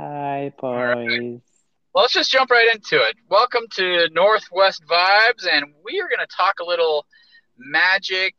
[0.00, 1.42] Hi, boys.
[1.92, 3.16] Well, let's just jump right into it.
[3.28, 7.04] Welcome to Northwest Vibes, and we are going to talk a little
[7.58, 8.34] Magic,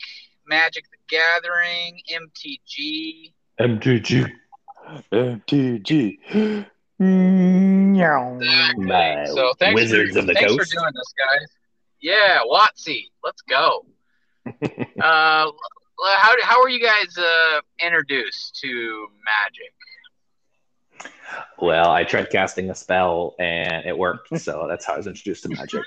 [0.47, 3.33] Magic the Gathering, MTG.
[3.59, 4.31] MTG.
[5.13, 6.65] MTG.
[8.39, 9.35] Exactly.
[9.35, 10.73] So thanks Wizards for, of the thanks Coast.
[10.73, 11.47] for doing this, guys.
[12.01, 13.85] Yeah, WotC, let's go.
[14.47, 14.51] uh,
[14.99, 19.75] how how are you guys uh, introduced to Magic?
[21.59, 25.43] Well, I tried casting a spell and it worked, so that's how I was introduced
[25.43, 25.83] to magic.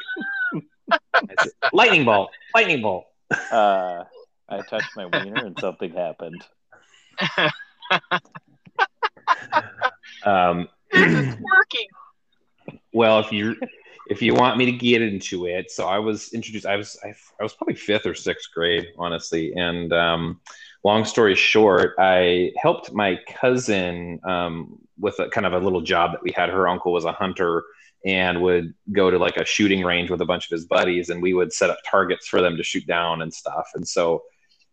[1.72, 3.06] Lightning bolt, lightning bolt.
[3.50, 4.04] Uh,
[4.48, 6.44] I touched my wiener and something happened.
[10.24, 11.86] Um, it's working.
[12.92, 13.56] well, if you
[14.08, 16.66] if you want me to get into it, so I was introduced.
[16.66, 19.52] I was I, I was probably fifth or sixth grade, honestly.
[19.54, 20.40] And um,
[20.84, 26.12] long story short, I helped my cousin um, with a kind of a little job
[26.12, 26.50] that we had.
[26.50, 27.64] Her uncle was a hunter
[28.04, 31.22] and would go to like a shooting range with a bunch of his buddies, and
[31.22, 33.70] we would set up targets for them to shoot down and stuff.
[33.74, 34.22] And so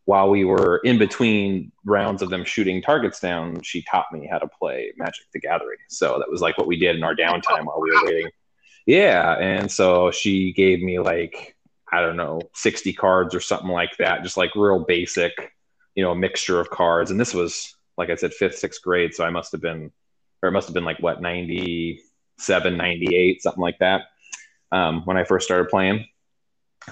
[0.05, 4.39] while we were in between rounds of them shooting targets down, she taught me how
[4.39, 5.77] to play Magic the Gathering.
[5.89, 8.31] So that was like what we did in our downtime while we were waiting.
[8.86, 9.38] Yeah.
[9.38, 11.55] And so she gave me like,
[11.91, 15.53] I don't know, 60 cards or something like that, just like real basic,
[15.95, 17.11] you know, a mixture of cards.
[17.11, 19.14] And this was, like I said, fifth, sixth grade.
[19.14, 19.92] So I must have been,
[20.42, 24.03] or it must have been like what, 97, 98, something like that
[24.72, 26.08] um, when I first started playing.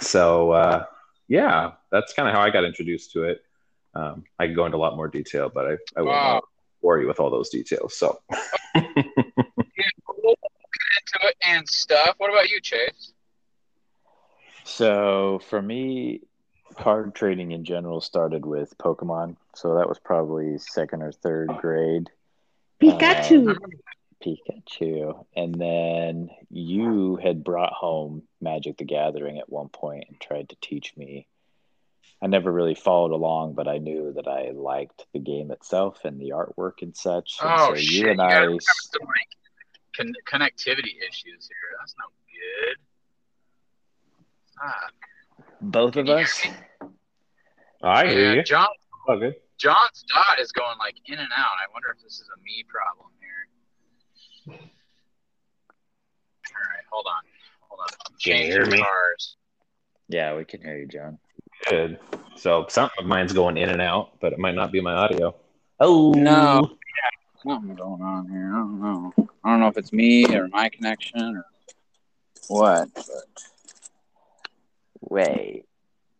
[0.02, 0.86] So, uh,
[1.28, 3.42] yeah, that's kind of how I got introduced to it.
[3.96, 6.42] Um, I could go into a lot more detail, but I, I won't Wow.
[6.82, 7.98] bore you with all those details.
[7.98, 10.38] So, Yeah, cool.
[10.42, 12.16] Get into it and stuff.
[12.18, 13.14] What about you, Chase?
[14.64, 16.22] So for me,
[16.80, 19.36] card trading in general started with Pokemon.
[19.56, 22.10] So that was probably second or third grade.
[22.82, 23.50] Pikachu.
[23.50, 23.58] Um,
[24.26, 25.26] Pikachu.
[25.36, 30.58] And then you had brought home Magic the Gathering at one point and tried to
[30.62, 31.28] teach me.
[32.22, 36.20] I never really followed along, but I knew that I liked the game itself and
[36.20, 37.38] the artwork and such.
[37.42, 37.92] And Oh so shit!
[37.92, 39.30] you You and I, remember some like
[39.96, 41.78] con- connectivity issues here.
[41.80, 42.78] That's no good.
[44.62, 44.90] Ah,
[45.62, 46.42] both of us,
[46.82, 46.90] oh,
[47.84, 48.44] I hear you.
[48.44, 48.68] John
[49.10, 49.36] Oh, good.
[49.58, 51.56] John's dot is going like in and out.
[51.58, 53.48] I wonder if this is a me problem here.
[54.48, 54.60] All
[56.54, 57.24] right, hold on,
[57.68, 57.88] hold on.
[58.24, 58.78] Can you hear me?
[58.78, 59.36] cars.
[60.08, 61.18] yeah, we can hear you, John.
[61.70, 62.00] Good.
[62.36, 65.36] So something of mine's going in and out, but it might not be my audio.
[65.80, 66.78] Oh No.
[67.44, 68.52] Something going on here.
[68.54, 69.14] I don't know.
[69.44, 71.46] I don't know if it's me or my connection or
[72.48, 72.94] what.
[72.94, 73.06] But
[75.02, 75.66] Wait,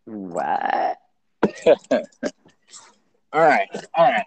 [0.06, 0.98] what?
[1.92, 2.02] all
[3.34, 4.26] right, all right.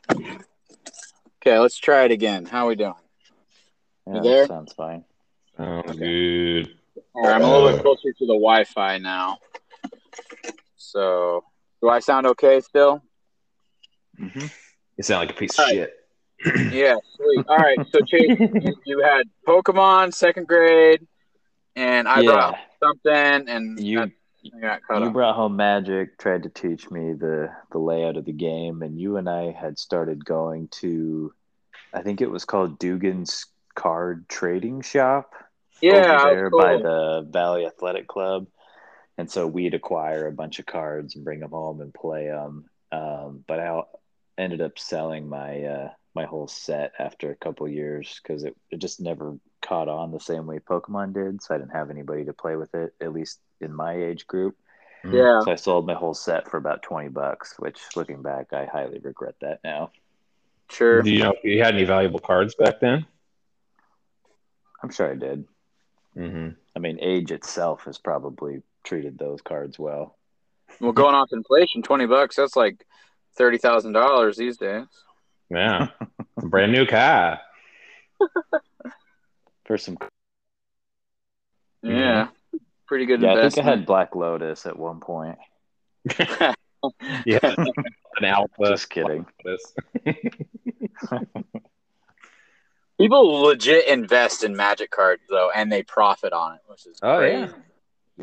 [1.40, 2.44] Okay, let's try it again.
[2.44, 2.94] How we doing?
[4.06, 4.40] Yeah, You there?
[4.42, 5.04] that sounds fine.
[5.56, 6.68] Sounds good.
[7.14, 9.38] All right, I'm a little bit closer to the Wi-Fi now.
[10.76, 11.44] So,
[11.80, 13.02] do I sound okay still?
[14.20, 14.46] Mm-hmm.
[14.96, 15.74] You sound like a piece All of right.
[15.76, 15.94] shit.
[16.72, 17.44] Yeah, sweet.
[17.48, 21.06] All right, so Chase, you, you had Pokemon second grade,
[21.76, 24.10] and I brought something, and You
[24.42, 28.16] that- I got cut you brought home Magic, tried to teach me the the layout
[28.16, 31.32] of the game, and you and I had started going to,
[31.92, 35.32] I think it was called Dugan's Card Trading Shop.
[35.81, 36.60] yeah, over there cool.
[36.60, 38.47] by the Valley Athletic Club,
[39.19, 42.66] and so we'd acquire a bunch of cards and bring them home and play them.
[42.91, 43.82] Um, but I
[44.38, 48.78] ended up selling my uh, my whole set after a couple years because it, it
[48.78, 51.42] just never caught on the same way Pokemon did.
[51.42, 54.56] So I didn't have anybody to play with it, at least in my age group.
[55.05, 55.41] yeah.
[55.45, 58.99] So I sold my whole set for about twenty bucks, which looking back, I highly
[58.99, 59.91] regret that now.
[60.71, 61.03] Sure.
[61.03, 63.05] Do you know if you had any valuable cards back then?
[64.83, 65.45] I'm sure I did.
[66.17, 66.49] Mm-hmm.
[66.75, 70.17] I mean, age itself has probably treated those cards well.
[70.81, 72.37] Well, going off inflation, twenty bucks.
[72.37, 72.84] That's like
[73.37, 74.87] thirty thousand dollars these days.
[75.50, 75.89] Yeah.
[76.39, 77.41] A brand new car.
[79.67, 79.99] For some
[81.82, 82.29] Yeah,
[82.93, 83.87] pretty good Yeah, I think I had.
[83.87, 85.39] Black Lotus at one point.
[87.25, 87.39] Yeah.
[88.19, 88.50] An alpha.
[88.67, 89.25] Just kidding.
[92.99, 97.19] People legit invest in Magic cards though, and they profit on it, which is Oh,
[97.19, 97.41] crazy.
[97.41, 97.53] yeah.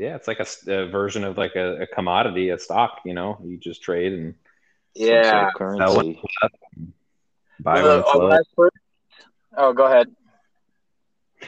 [0.09, 2.99] Yeah, it's like a version of like a, a commodity, a stock.
[3.05, 4.35] You know, you just trade and
[4.95, 5.47] Some sort Yeah.
[5.47, 6.21] of currency.
[7.61, 8.29] buy when it's low.
[8.29, 8.49] that's
[9.57, 10.09] oh, go ahead.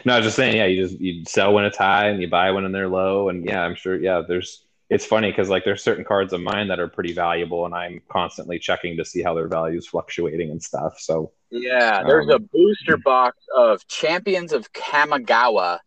[0.06, 2.30] No, I was just saying, yeah, you just you sell when it's high and you
[2.30, 4.64] buy when they're low, and yeah, I'm sure, yeah, there's.
[4.90, 8.02] It's funny because like there's certain cards of mine that are pretty valuable, and I'm
[8.10, 11.00] constantly checking to see how their value is fluctuating and stuff.
[11.00, 15.80] So Yeah, there's Um, a booster box of Champions of Kamigawa.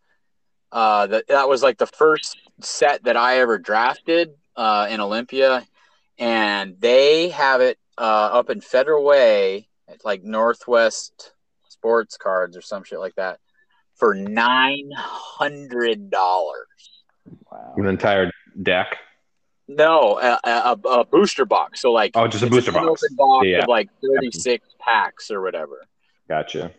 [0.71, 5.67] Uh, that that was like the first set that I ever drafted uh, in Olympia,
[6.17, 8.01] and they have it uh,
[8.33, 11.33] up in Federal Way, it's like Northwest
[11.69, 13.39] Sports Cards or some shit like that,
[13.95, 17.03] for nine hundred dollars.
[17.51, 17.73] Wow.
[17.77, 18.31] An entire
[18.61, 18.97] deck.
[19.67, 21.81] No, a, a, a booster box.
[21.81, 23.03] So like, Oh, just a booster an box.
[23.03, 23.63] open box Yeah.
[23.63, 25.81] of like thirty six packs or whatever.
[26.29, 26.71] Gotcha.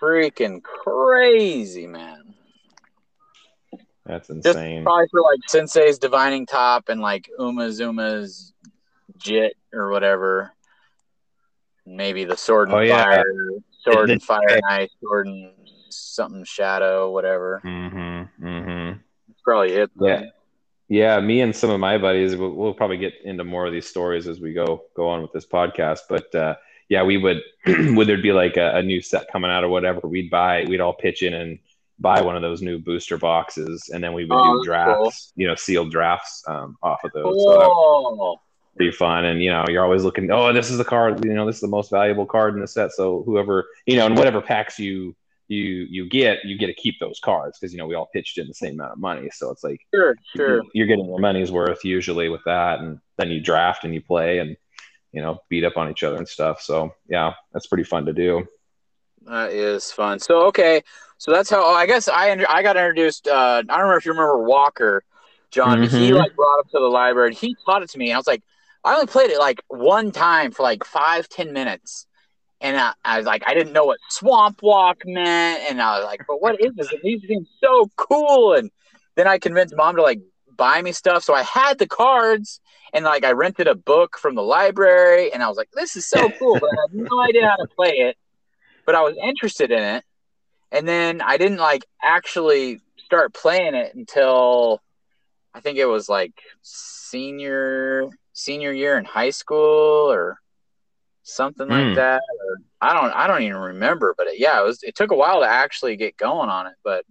[0.00, 2.34] Freaking crazy, man.
[4.06, 4.42] That's insane.
[4.42, 4.82] Just insane.
[4.84, 8.52] probably for like Sensei's Divining Top and like Uma Zuma's
[9.18, 10.52] Jit or whatever.
[11.86, 13.04] Maybe the Sword and Oh, yeah.
[13.04, 13.24] Fire,
[13.82, 15.52] Sword and Fire and Ice, Sword and
[15.92, 17.60] something Shadow, whatever.
[17.64, 18.46] Mm-hmm.
[18.46, 18.98] Mm-hmm.
[19.28, 19.90] That's probably it.
[20.00, 20.22] Yeah.
[20.88, 23.86] Yeah, me and some of my buddies, we'll, we'll probably get into more of these
[23.86, 26.00] stories as we go go on with this podcast.
[26.08, 26.56] But uh,
[26.88, 30.00] yeah, we would would there'd be like a, a new set coming out or whatever,
[30.02, 31.60] we'd buy, we'd all pitch in and
[32.00, 35.46] buy one of those new booster boxes, and then we would Oh, do drafts, you
[35.46, 37.40] know, sealed drafts um, off of those.
[37.40, 38.40] So Oh,
[38.76, 39.26] pretty fun.
[39.26, 41.60] And you know, you're always looking, oh, this is the card, you know, this is
[41.62, 42.90] the most valuable card in the set.
[42.92, 45.14] So whoever, you know, and whatever packs you
[45.50, 48.38] you you get, you get to keep those cards because you know we all pitched
[48.38, 49.28] in the same amount of money.
[49.32, 50.62] So it's like sure, sure.
[50.74, 54.38] you're getting your money's worth usually with that and then you draft and you play
[54.38, 54.56] and
[55.12, 58.12] you know beat up on each other and stuff so yeah that's pretty fun to
[58.12, 58.46] do
[59.26, 60.18] That is fun.
[60.18, 60.82] So okay,
[61.18, 63.28] so that's how I guess I I got introduced.
[63.28, 65.04] Uh, I don't remember if you remember Walker,
[65.50, 65.80] John.
[65.80, 67.28] but He like brought it to the library.
[67.28, 68.06] And he taught it to me.
[68.06, 68.42] And I was like,
[68.84, 72.06] I only played it like one time for like five ten minutes,
[72.60, 76.04] and I, I was like, I didn't know what Swamp Walk meant, and I was
[76.04, 76.92] like, but what is this?
[76.92, 78.54] It these seem so cool.
[78.54, 78.70] And
[79.16, 80.20] then I convinced mom to like
[80.56, 82.60] buy me stuff, so I had the cards.
[82.92, 86.06] And like I rented a book from the library, and I was like, "This is
[86.06, 88.16] so cool," but I had no idea how to play it
[88.90, 90.04] but I was interested in it.
[90.72, 94.80] And then I didn't like actually start playing it until
[95.54, 96.32] I think it was like
[96.62, 100.40] senior senior year in high school or
[101.22, 101.94] something like Hmm.
[101.94, 102.22] that.
[102.46, 105.16] Or I don't I don't even remember, but it, yeah, it was it took a
[105.16, 107.04] while to actually get going on it, but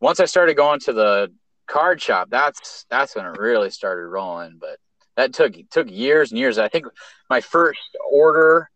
[0.00, 1.32] once I started going to the
[1.66, 4.78] card shop, that's that's when it really started rolling, but
[5.16, 6.58] that took took years and years.
[6.58, 6.86] I think
[7.28, 8.70] my first order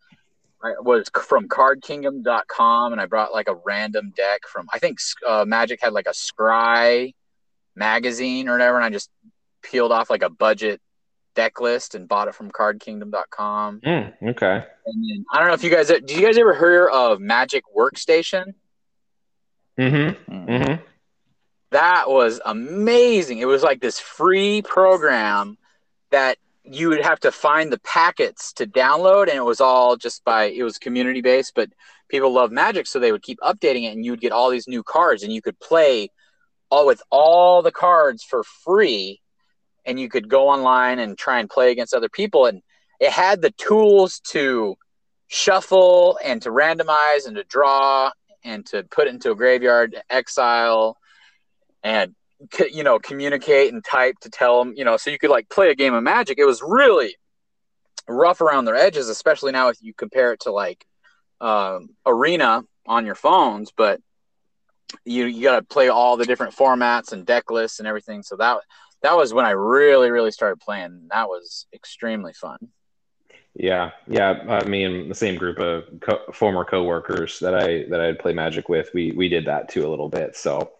[0.81, 5.81] was from cardkingdom.com and I brought like a random deck from I think uh, Magic
[5.83, 7.15] had like a Scrye
[7.77, 9.11] magazine or whatever and I just
[9.63, 10.81] peeled off like a budget
[11.35, 13.81] deck list and bought it from cardkingdom.com.
[13.81, 16.87] Mm, okay And then I don't know if you guys did you guys ever hear
[16.89, 18.55] of Magic Workstation?
[19.79, 20.49] mm-hmm Mm.
[20.49, 20.83] mm-hmm
[21.71, 23.39] That was amazing.
[23.39, 25.59] It was like this free program
[26.11, 30.25] that you would have to find the packets to download and it was all just
[30.25, 31.69] by it was community based but
[32.09, 34.67] people love magic so they would keep updating it and you would get all these
[34.67, 36.09] new cards and you could play
[36.71, 39.21] all with all the cards for free
[39.87, 42.47] and you could go online and try and play against other people.
[42.47, 42.63] And
[43.01, 44.77] it had the tools to
[45.27, 48.11] shuffle and to randomize and to draw
[48.45, 50.97] and to put into a graveyard exile
[51.83, 52.15] and
[52.71, 55.71] you know communicate and type to tell them you know so you could like play
[55.71, 56.39] a game of magic.
[56.39, 57.17] It was really
[58.07, 60.85] rough around their edges especially now if you compare it to like
[61.41, 63.99] um, arena on your phones but
[65.05, 68.23] you you got to play all the different formats and deck lists and everything.
[68.23, 68.59] So that
[69.05, 71.09] that was when i really really started playing.
[71.11, 72.59] That was extremely fun.
[73.55, 78.01] Yeah yeah uh, me and the same group of co- former coworkers that i that
[78.01, 80.37] i'd play magic with we we did that too a little bit.
[80.37, 80.73] So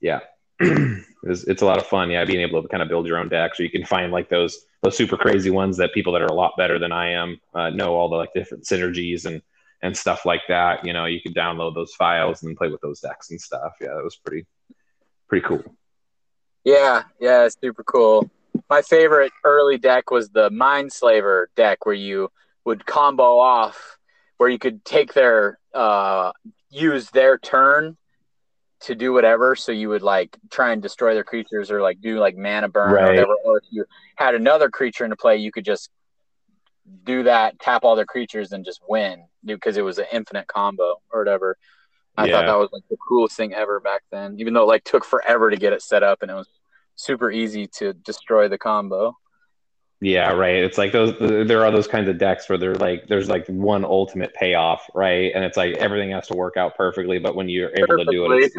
[0.00, 0.20] yeah
[0.60, 2.10] it's, it's a lot of fun.
[2.10, 4.28] Yeah being able to kind of build your own deck so you can find like
[4.28, 7.40] those those super crazy ones that people that are a lot better than i am
[7.54, 9.40] uh, know all the like different synergies and
[9.82, 10.84] and stuff like that.
[10.84, 13.74] You know you could download those files and play with those decks and stuff.
[13.80, 14.44] Yeah that was pretty
[15.28, 15.62] pretty cool
[16.64, 18.30] Yeah, yeah, super cool.
[18.68, 22.30] My favorite early deck was the Mindslaver deck where you
[22.64, 23.98] would combo off
[24.36, 26.32] where you could take their uh
[26.70, 27.96] use their turn
[28.80, 29.54] to do whatever.
[29.54, 32.92] So you would like try and destroy their creatures or like do like mana burn
[32.92, 33.34] or whatever.
[33.44, 33.84] Or if you
[34.16, 35.90] had another creature into play, you could just
[37.04, 41.00] do that, tap all their creatures and just win because it was an infinite combo
[41.12, 41.56] or whatever.
[42.20, 44.84] I thought that was like the coolest thing ever back then, even though it like
[44.84, 46.48] took forever to get it set up and it was
[46.96, 49.16] super easy to destroy the combo.
[50.02, 50.56] Yeah, right.
[50.56, 51.14] It's like those.
[51.20, 55.30] There are those kinds of decks where they're like, there's like one ultimate payoff, right?
[55.34, 57.18] And it's like everything has to work out perfectly.
[57.18, 58.56] But when you're able to do it, it's,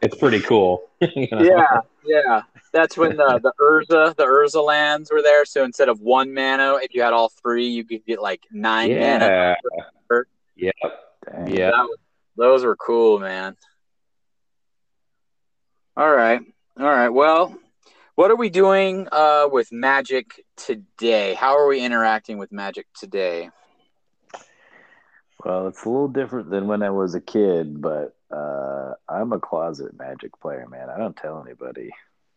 [0.00, 0.88] it's pretty cool.
[1.00, 1.42] you know?
[1.42, 2.42] Yeah, yeah.
[2.72, 5.44] That's when the the Urza the Urza lands were there.
[5.44, 8.88] So instead of one mana, if you had all three, you could get like nine
[8.98, 9.26] mana.
[9.26, 9.54] yeah,
[10.56, 10.74] Yep.
[11.30, 11.54] Dang.
[11.54, 11.70] Yeah.
[11.70, 11.98] That was-
[12.36, 13.56] those were cool, man.
[15.96, 16.40] All right.
[16.78, 17.10] All right.
[17.10, 17.54] Well,
[18.14, 21.34] what are we doing uh, with Magic today?
[21.34, 23.50] How are we interacting with Magic today?
[25.44, 29.40] Well, it's a little different than when I was a kid, but uh, I'm a
[29.40, 30.88] closet Magic player, man.
[30.88, 31.90] I don't tell anybody.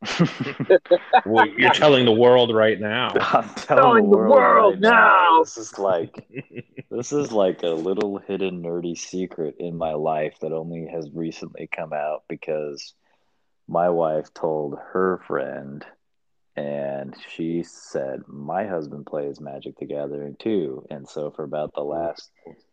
[1.26, 3.10] Well, you're telling the world right now.
[3.16, 5.40] I'm telling Telling the the world, world right now.
[5.44, 6.28] This is like
[6.92, 11.68] this is like a little hidden nerdy secret in my life that only has recently
[11.68, 12.94] come out because
[13.68, 15.84] my wife told her friend
[16.56, 20.86] and she said my husband plays Magic the Gathering too.
[20.90, 22.32] And so for about the last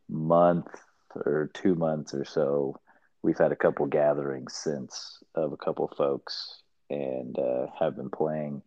[0.08, 0.68] month
[1.14, 2.76] or two months or so,
[3.22, 6.61] we've had a couple gatherings since of a couple folks
[6.92, 8.62] and uh, have been playing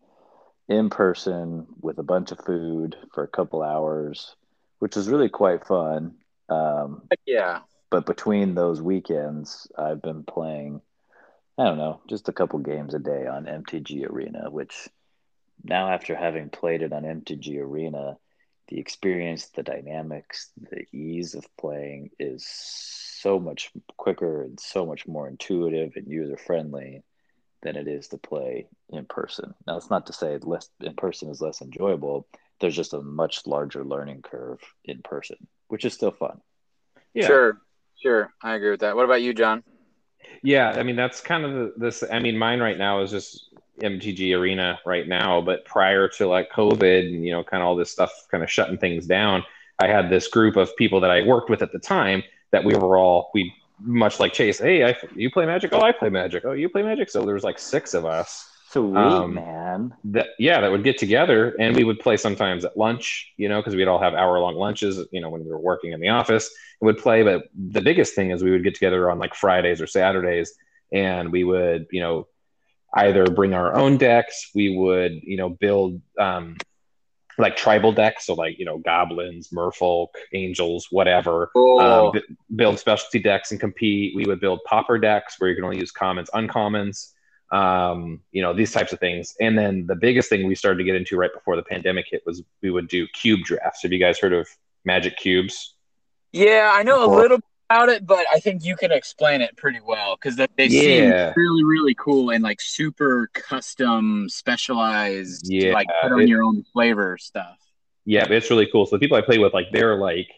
[0.68, 4.34] in person with a bunch of food for a couple hours,
[4.80, 6.16] which is really quite fun.
[6.48, 7.60] Um, Yeah.
[7.90, 10.80] but between those weekends, I've been playing,
[11.58, 14.88] I don't know, just a couple games a day on MTG Arena, which
[15.62, 18.16] now after having played it on MTG Arena,
[18.68, 25.06] the experience, the dynamics, the ease of playing is so much quicker and so much
[25.06, 27.02] more intuitive and user friendly
[27.62, 29.54] than it is to play in person.
[29.66, 32.26] Now, it's not to say less in person is less enjoyable.
[32.60, 35.36] There's just a much larger learning curve in person,
[35.68, 36.40] which is still fun.
[37.14, 37.26] Yeah.
[37.26, 37.60] Sure.
[38.00, 38.32] Sure.
[38.42, 38.94] I agree with that.
[38.94, 39.62] What about you, John?
[40.42, 42.04] Yeah, I mean that's kind of the, this.
[42.10, 46.50] I mean, mine right now is just MTG Arena right now, but prior to like
[46.52, 49.44] COVID and you know, kind of all this stuff, kind of shutting things down,
[49.78, 52.22] I had this group of people that I worked with at the time
[52.52, 54.58] that we were all we much like Chase.
[54.58, 55.72] Hey, I, you play Magic?
[55.72, 56.44] Oh, I play Magic.
[56.44, 57.10] Oh, you play Magic?
[57.10, 59.94] So there was like six of us Sweet, Um, man.
[60.04, 63.60] that yeah that would get together and we would play sometimes at lunch you know
[63.60, 66.08] because we'd all have hour long lunches you know when we were working in the
[66.08, 69.34] office and would play but the biggest thing is we would get together on like
[69.34, 70.52] fridays or saturdays
[70.92, 72.26] and we would you know
[72.96, 76.56] either bring our own decks we would you know build um
[77.38, 82.78] like tribal decks so like you know goblins merfolk angels whatever Oh, um, b- build
[82.78, 84.14] specialty decks and compete.
[84.14, 87.12] We would build Pauper decks where you can only use commons, uncommons,
[87.52, 89.34] um, you know, these types of things.
[89.40, 92.22] And then the biggest thing we started to get into right before the pandemic hit
[92.26, 93.82] was we would do cube drafts.
[93.82, 94.48] Have you guys heard of
[94.84, 95.74] Magic Cubes?
[96.32, 99.56] yeah, I know a little bit about it, but I think you can explain it
[99.56, 105.72] pretty well because they, they seem really, really cool and like super custom, specialized, Yeah,
[105.72, 107.58] like put on it- your own flavor stuff.
[108.04, 108.86] Yeah, it's really cool.
[108.86, 110.28] So the people I play with, like, they're like,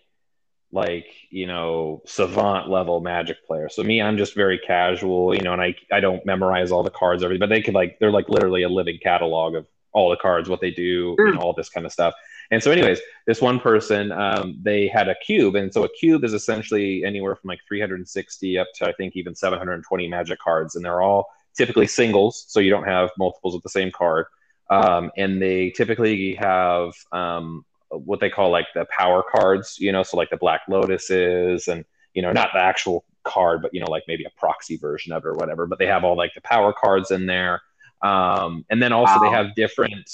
[0.72, 3.74] like you know, savant level Magic players.
[3.74, 6.90] So me, I'm just very casual, you know, and I I don't memorize all the
[6.90, 7.40] cards, everything.
[7.40, 10.60] But they could like, they're like literally a living catalog of all the cards, what
[10.60, 12.14] they do, you all this kind of stuff.
[12.50, 16.24] And so, anyways, this one person, um, they had a cube, and so a cube
[16.24, 20.84] is essentially anywhere from like 360 up to I think even 720 Magic cards, and
[20.84, 21.26] they're all
[21.56, 24.26] typically singles, so you don't have multiples of the same card.
[24.70, 30.02] Um, and they typically have um, what they call like the power cards, you know,
[30.02, 33.90] so like the Black Lotuses, and you know, not the actual card, but you know,
[33.90, 35.66] like maybe a proxy version of it or whatever.
[35.66, 37.62] But they have all like the power cards in there,
[38.02, 40.08] um, and then also they have different,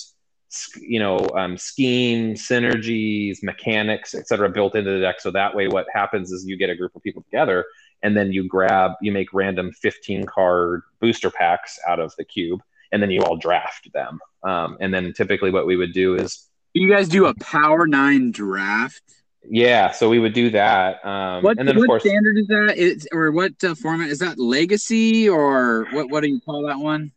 [0.80, 5.20] you know, um, schemes, synergies, mechanics, etc., built into the deck.
[5.20, 7.64] So that way, what happens is you get a group of people together,
[8.02, 12.60] and then you grab, you make random 15 card booster packs out of the cube,
[12.92, 14.18] and then you all draft them.
[14.42, 18.30] Um, and then typically, what we would do is You guys do a Power Nine
[18.30, 19.02] draft.
[19.48, 21.04] yeah, so we would do that.
[21.04, 22.74] Um, What, and then, of what course, standard is that?
[22.76, 24.38] Is, or what uh, format is that?
[24.38, 26.10] Legacy or what?
[26.10, 27.12] What do you call that one?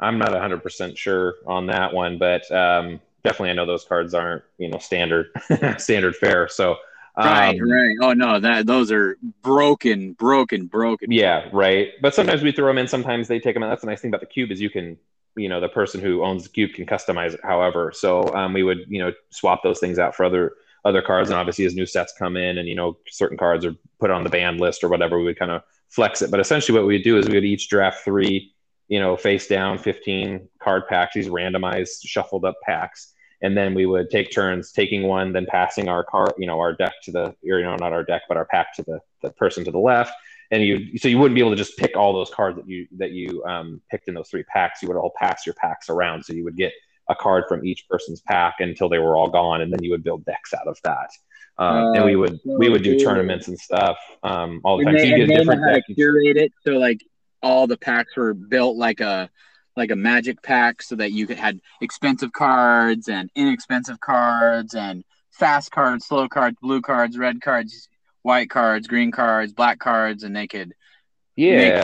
[0.00, 4.42] I'm not 100% sure on that one, but um, definitely I know those cards aren't,
[4.58, 5.28] you know, standard
[5.78, 6.48] standard fare.
[6.48, 6.76] So,
[7.16, 7.96] um, right, right.
[8.00, 11.10] Oh no, that those are broken, broken, broken.
[11.10, 11.90] Yeah, right.
[12.00, 12.86] But sometimes we throw them in.
[12.86, 13.70] Sometimes they take them out.
[13.70, 14.96] That's the nice thing about the cube is you can,
[15.36, 17.40] you know, the person who owns the cube can customize it.
[17.42, 20.52] However, so um, we would, you know, swap those things out for other
[20.84, 21.28] other cards.
[21.30, 24.22] And obviously, as new sets come in, and you know, certain cards are put on
[24.22, 26.30] the banned list or whatever, we would kind of flex it.
[26.30, 28.52] But essentially, what we would do is we would each draft three,
[28.88, 31.14] you know, face down, fifteen card packs.
[31.14, 33.14] These randomized, shuffled up packs.
[33.40, 36.72] And then we would take turns taking one, then passing our card, you know, our
[36.72, 39.30] deck to the, or, you know, not our deck, but our pack to the, the
[39.30, 40.12] person to the left
[40.50, 42.86] and you so you wouldn't be able to just pick all those cards that you
[42.96, 44.82] that you um, picked in those three packs.
[44.82, 46.72] You would all pass your packs around, so you would get
[47.08, 50.04] a card from each person's pack until they were all gone, and then you would
[50.04, 51.10] build decks out of that.
[51.58, 54.96] Um, and we would Oh, we would do tournaments and stuff um, all the And
[54.96, 54.98] time.
[54.98, 55.82] So they, you and get a different deck.
[55.94, 57.02] curate it so like
[57.42, 59.30] all the packs were built like a
[59.76, 65.04] like a magic pack so that you could had expensive cards and inexpensive cards and
[65.30, 67.88] fast cards, slow cards, blue cards, red cards,
[68.22, 70.74] white cards, green cards, black cards, and they could
[71.36, 71.76] Yeah, make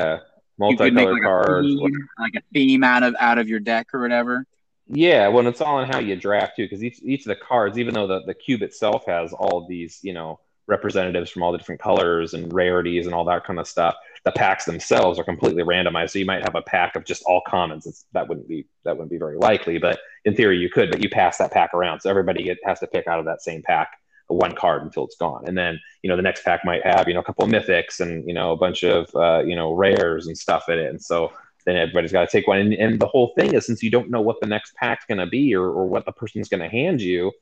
[0.59, 1.67] multicolored like a, cards.
[1.79, 4.45] theme, like a theme out of out of your deck or whatever.
[4.87, 7.79] Yeah, well, it's all in how you draft too, because each each of the cards,
[7.79, 11.59] even though the, the cube itself has all these, you know, representatives from all the
[11.59, 13.95] different colors and rarities and all that kind of stuff,
[14.25, 16.11] the packs themselves are completely randomized.
[16.11, 17.87] So you might have a pack of just all commons.
[17.87, 20.91] It's, that wouldn't be that wouldn't be very likely, but in theory you could.
[20.91, 23.43] But you pass that pack around, so everybody get, has to pick out of that
[23.43, 23.91] same pack
[24.29, 25.45] one card until it's gone.
[25.47, 28.01] And then you know the next pack might have you know a couple of mythics
[28.01, 30.89] and you know a bunch of uh, you know rares and stuff in it.
[30.89, 31.33] And so
[31.67, 32.59] then everybody's got to take one.
[32.59, 35.19] And, and the whole thing is since you don't know what the next pack's going
[35.19, 37.33] to be or, or what the person's going to hand you,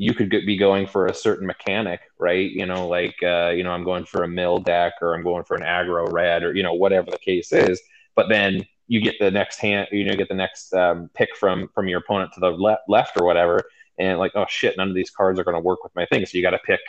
[0.00, 2.50] you could be going for a certain mechanic, right?
[2.50, 5.44] You know, like uh, you know, I'm going for a mill deck or I'm going
[5.44, 7.78] for an aggro red or you know whatever the case is.
[8.16, 11.68] But then you get the next hand, you know, get the next um, pick from
[11.74, 13.62] from your opponent to the le- left or whatever,
[13.98, 16.24] and like, oh shit, none of these cards are going to work with my thing.
[16.24, 16.80] So you got to pick,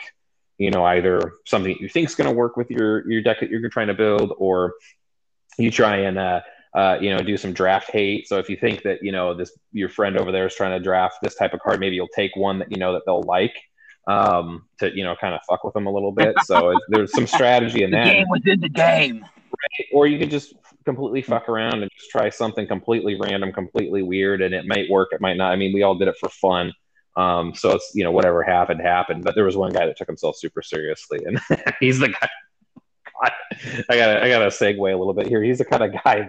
[0.56, 3.50] you know, either something you think is going to work with your your deck that
[3.50, 4.72] you're trying to build, or
[5.58, 6.40] you try and uh,
[6.74, 8.26] uh, you know, do some draft hate.
[8.26, 10.82] So if you think that you know this your friend over there is trying to
[10.82, 13.54] draft this type of card, maybe you'll take one that you know that they'll like
[14.06, 16.34] um, to you know kind of fuck with them a little bit.
[16.44, 19.22] So it, there's some strategy in The that, game within the game.
[19.22, 19.86] Right?
[19.92, 24.42] or you could just completely fuck around and just try something completely random, completely weird,
[24.42, 25.52] and it might work, it might not.
[25.52, 26.72] I mean, we all did it for fun.
[27.16, 29.24] Um, so it's you know whatever happened happened.
[29.24, 31.40] But there was one guy that took himself super seriously, and
[31.80, 32.28] he's the guy.
[33.88, 35.42] I gotta I gotta segue a little bit here.
[35.42, 36.28] He's the kind of guy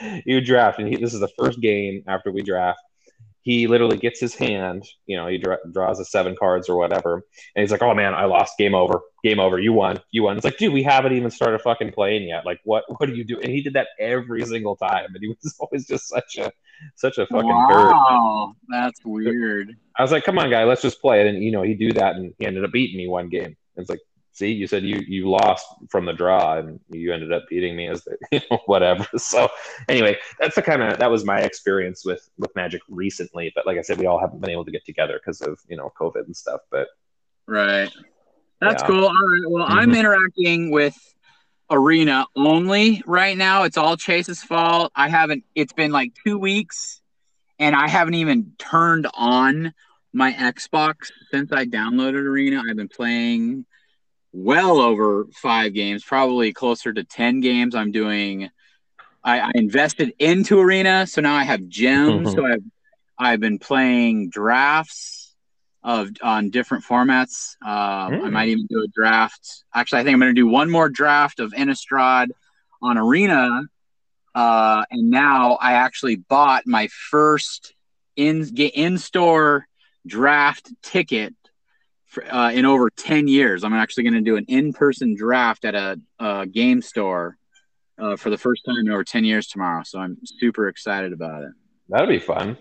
[0.00, 2.80] that you draft, and he, this is the first game after we draft.
[3.42, 7.24] He literally gets his hand, you know, he dra- draws the seven cards or whatever,
[7.56, 8.56] and he's like, "Oh man, I lost.
[8.56, 9.00] Game over.
[9.24, 9.58] Game over.
[9.58, 10.00] You won.
[10.12, 12.46] You won." It's like, dude, we haven't even started fucking playing yet.
[12.46, 12.84] Like, what?
[12.98, 13.40] What do you do?
[13.40, 16.52] And he did that every single time, and he was always just such a
[16.94, 17.90] such a fucking bird.
[17.90, 19.76] Wow, that's weird.
[19.98, 21.92] I was like, "Come on, guy, let's just play." It." And you know, he do
[21.94, 23.56] that, and he ended up beating me one game.
[23.74, 24.00] It's like,
[24.32, 27.88] see, you said you you lost from the draw, and you ended up beating me
[27.88, 29.06] as the you know, whatever.
[29.18, 29.48] So
[29.88, 33.52] anyway, that's the kind of that was my experience with with Magic recently.
[33.54, 35.76] But like I said, we all haven't been able to get together because of you
[35.76, 36.60] know COVID and stuff.
[36.70, 36.88] But
[37.46, 37.90] Right.
[38.60, 38.86] That's Yeah.
[38.86, 39.04] cool.
[39.04, 39.42] All right.
[39.48, 39.98] Well, I'm Mhm.
[39.98, 40.96] interacting with
[41.70, 43.64] Arena only right now.
[43.64, 44.92] It's all Chase's fault.
[44.94, 47.00] I haven't, it's been like two weeks
[47.58, 49.74] and I haven't even turned on
[50.12, 52.62] my Xbox since I downloaded Arena.
[52.68, 53.64] I've been playing
[54.32, 57.74] well over five games, probably closer to 10 games.
[57.74, 58.48] I'm doing,
[59.22, 61.06] I, I invested into Arena.
[61.06, 62.32] So now I have gems.
[62.34, 62.62] so I've,
[63.18, 65.34] I've been playing drafts
[65.84, 67.56] of on different formats.
[67.60, 68.30] I Mm.
[68.30, 69.64] might even do a draft.
[69.74, 72.28] Actually, I think I'm going to do one more draft of Innistrad
[72.80, 73.62] on Arena.
[74.34, 77.74] Uh, and now I actually bought my first
[78.16, 79.66] in in store
[80.06, 81.34] draft ticket
[82.12, 83.64] for, uh, in over 10 years.
[83.64, 87.38] I'm actually going to do an in person draft at a, a game store
[87.98, 89.82] uh, for the first time in over 10 years tomorrow.
[89.84, 91.52] So I'm super excited about it.
[91.88, 92.58] that'll be fun.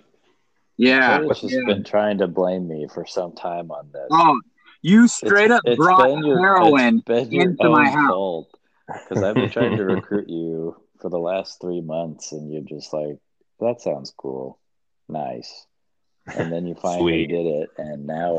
[0.77, 1.19] Yeah.
[1.19, 1.59] Coach has yeah.
[1.67, 4.07] been trying to blame me for some time on this.
[4.09, 4.39] Oh,
[4.81, 8.45] you straight It's- up it's brought been your- heroin been into my house.
[8.87, 12.91] Because I've been trying to recruit you for the last three months, and you're just
[12.91, 13.17] like,
[13.61, 14.59] "That sounds cool,
[15.07, 15.65] nice,"
[16.35, 17.27] and then you finally Sweet.
[17.27, 18.37] did it, and now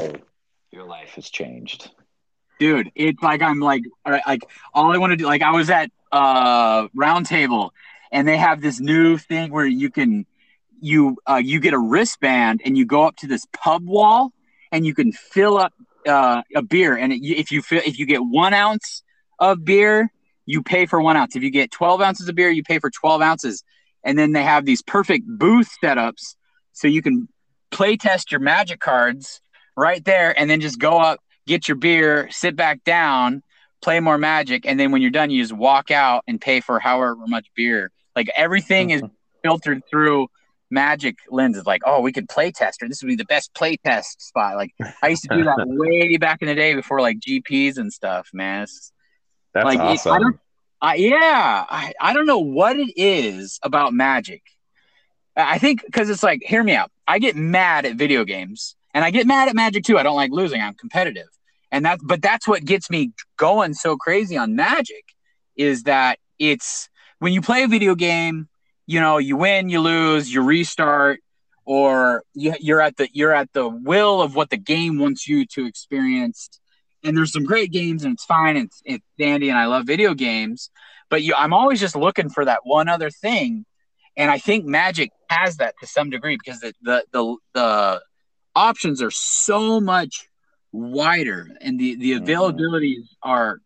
[0.73, 1.91] your life has changed.
[2.59, 4.43] dude it's like i'm like all right, like
[4.75, 7.73] all i want to do like i was at uh round table
[8.11, 10.27] and they have this new thing where you can
[10.81, 14.33] you uh you get a wristband and you go up to this pub wall
[14.73, 15.73] and you can fill up
[16.09, 16.97] uh a beer.
[16.97, 19.03] And it, if you fill if you get one ounce
[19.39, 20.11] of beer
[20.45, 21.37] you pay for one ounce.
[21.37, 23.63] If you get 12 ounces of beer you pay for 12 ounces.
[24.05, 26.35] And then they have these perfect booth setups
[26.73, 27.29] so you can
[27.71, 29.41] play test your magic cards
[29.77, 33.43] right there and then just go up get your beer, sit back down,
[33.81, 36.79] play more magic, and then when you're done, you just walk out and pay for
[36.79, 37.91] however much beer.
[38.15, 39.15] Like everything is mm-hmm.
[39.43, 40.29] filtered through
[40.71, 41.67] magic lenses.
[41.67, 44.57] Like, oh, we could play test, or this would be the best play test spot.
[44.57, 47.93] Like I used to do that way back in the day before like GPs and
[47.93, 48.63] stuff, man.
[48.63, 48.93] It's,
[49.55, 50.23] That's like it- I awesome.
[50.23, 50.37] don't,
[50.81, 54.43] I, yeah, I, I don't know what it is about magic.
[55.37, 56.91] I think because it's like, hear me out.
[57.07, 59.99] I get mad at video games, and I get mad at Magic too.
[59.99, 60.61] I don't like losing.
[60.61, 61.29] I'm competitive,
[61.71, 62.01] and that.
[62.03, 65.05] But that's what gets me going so crazy on Magic,
[65.57, 68.49] is that it's when you play a video game,
[68.87, 71.21] you know, you win, you lose, you restart,
[71.65, 75.47] or you, you're at the you're at the will of what the game wants you
[75.47, 76.49] to experience.
[77.05, 79.87] And there's some great games, and it's fine, and it's, it's dandy, and I love
[79.87, 80.71] video games.
[81.11, 83.65] But you, I'm always just looking for that one other thing,
[84.17, 88.01] and I think Magic has that to some degree because the the the, the
[88.55, 90.29] options are so much
[90.73, 92.25] wider, and the the Mhm.
[92.27, 93.61] availabilities are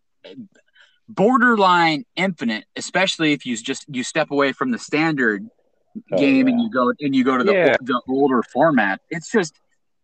[1.09, 2.64] borderline infinite.
[2.77, 5.49] Especially if you just you step away from the standard
[6.12, 7.77] Oh, game and you go and you go to the Yeah.
[7.81, 9.01] the older format.
[9.11, 9.55] It's just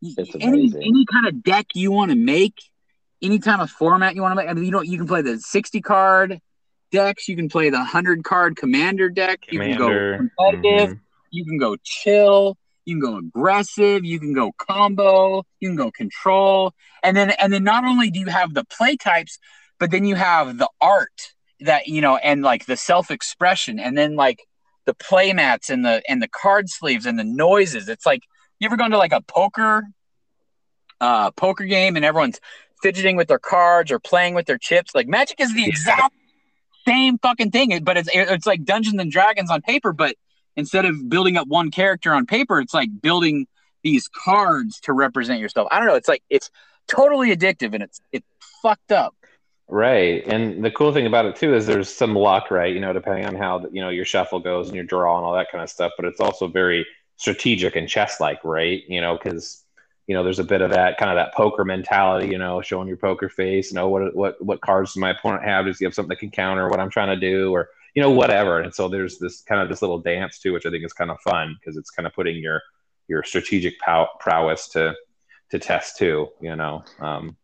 [0.01, 0.83] It's any amazing.
[0.83, 2.55] any kind of deck you want to make,
[3.21, 4.49] any kind of format you want to make.
[4.49, 6.41] I mean, you know, you can play the sixty card
[6.93, 7.29] decks.
[7.29, 9.41] You can play the hundred card commander deck.
[9.51, 10.91] You can go competitive.
[10.97, 11.01] mhm.
[11.31, 12.57] You can go chill.
[12.85, 14.05] You can go aggressive.
[14.05, 15.45] You can go combo.
[15.61, 16.73] You can go control.
[17.03, 19.39] And then and then not only do you have the play types,
[19.79, 23.97] but then you have the art that you know and like the self expression and
[23.97, 24.41] then like
[24.85, 27.89] the play mats and the and the card sleeves and the noises.
[27.89, 28.23] It's like
[28.59, 29.85] you ever gone to like a poker
[31.01, 32.41] uh poker game and everyone's
[32.83, 34.95] fidgeting with their cards or playing with their chips.
[34.95, 36.15] Like Magic is the exact
[36.87, 40.17] same fucking thing, but it's it's like Dungeons and Dragons on paper, but
[40.57, 43.47] instead of building up one character on paper, it's like building
[43.83, 45.69] these cards to represent yourself.
[45.71, 45.95] I don't know.
[45.95, 46.51] It's like it's
[46.89, 48.27] totally addictive and it's it's
[48.63, 49.15] fucked up.
[49.69, 52.75] Right, and the cool thing about it too is there's some luck, right?
[52.75, 55.35] You know, depending on how you know your shuffle goes and your draw and all
[55.35, 55.93] that kind of stuff.
[55.97, 56.87] But it's also very
[57.17, 58.83] strategic and chess-like, right?
[58.87, 59.65] You know, because
[60.07, 62.29] you know there's a bit of that kind of that poker mentality.
[62.29, 63.71] You know, showing your poker face.
[63.71, 65.65] You know, what what what cards does my opponent have?
[65.65, 68.11] Does he have something that can counter what I'm trying to do, or you know,
[68.11, 68.61] whatever?
[68.61, 71.11] And so there's this kind of this little dance too, which I think is kind
[71.11, 72.61] of fun because it's kind of putting your
[73.09, 74.95] your strategic pow- prowess to
[75.51, 76.29] to test too.
[76.41, 76.85] You know.
[77.01, 77.37] Um,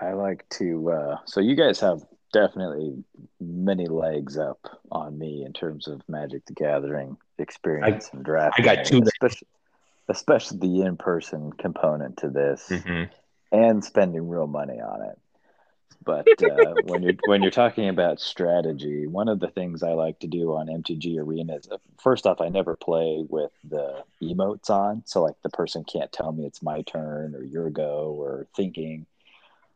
[0.00, 0.90] I like to.
[0.90, 3.04] Uh, so you guys have definitely
[3.40, 8.68] many legs up on me in terms of Magic the Gathering experience and drafting.
[8.68, 9.48] I got two especially,
[10.08, 13.10] especially the in-person component to this, mhm.
[13.50, 15.18] and spending real money on it.
[16.04, 20.18] But uh, when you're when you're talking about strategy, one of the things I like
[20.20, 24.70] to do on MTG Arena is uh, first off, I never play with the emotes
[24.70, 28.46] on, so like the person can't tell me it's my turn or your go or
[28.56, 29.06] thinking.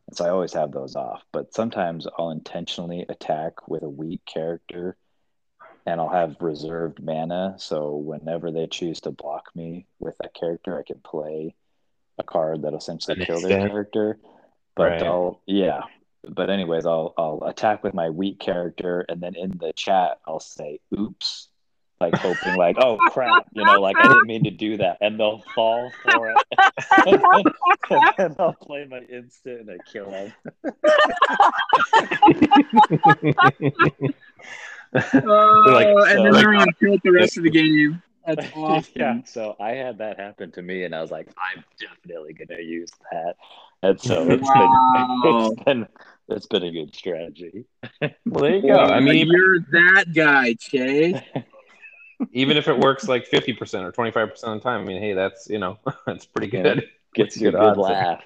[0.09, 1.23] And so I always have those off.
[1.33, 4.97] But sometimes I'll intentionally attack with a weak character
[5.85, 7.55] and I'll have reserved mana.
[7.59, 11.55] So whenever they choose to block me with that character, I can play
[12.19, 13.71] a card that'll essentially An kill their instant.
[13.73, 14.19] character.
[14.75, 15.03] But Right.
[15.03, 15.83] I'll yeah.
[16.29, 20.41] But anyways, I'll I'll attack with my weak character and then in the chat I'll
[20.41, 21.49] say oops.
[21.99, 24.99] Like hoping like, oh crap, you know, like I didn't mean to do that.
[25.01, 26.37] And they'll fall for it.
[27.07, 27.23] and
[28.19, 30.33] then I'll play my instant and I kill them.
[34.95, 38.03] Oh, like- and then so- they're gonna kill the rest of the game.
[38.27, 38.93] That's awesome.
[38.97, 39.23] yeah.
[39.25, 42.91] So I had that happen to me, and I was like, I'm definitely gonna use
[43.13, 43.37] that.
[43.83, 44.85] And so it's Wow.
[44.95, 45.87] been it's been
[46.29, 47.65] it's been a good strategy.
[48.27, 48.77] Well, there you go.
[48.79, 51.17] I mean, you're that guy, Chase.
[52.33, 55.49] even if it works like 50% or 25% of the time, I mean, hey, that's,
[55.49, 56.85] you know, that's pretty good.
[57.15, 57.79] Gets you a Good good odds.
[57.79, 58.21] laugh.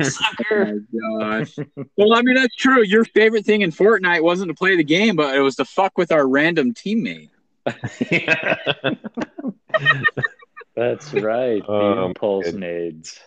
[0.00, 0.10] Oh
[0.50, 1.56] my gosh.
[1.96, 2.82] Well, I mean that's true.
[2.84, 5.96] Your favorite thing in Fortnite wasn't to play the game, but it was to fuck
[5.98, 7.30] with our random teammate.
[10.76, 11.64] That's right.
[11.66, 12.54] The Um, impulse good.
[12.60, 13.18] nades.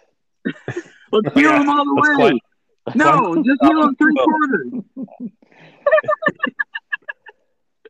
[1.12, 2.16] Let's heal him all the way.
[2.16, 2.40] climb-
[2.96, 4.74] No, just heal him three quarters.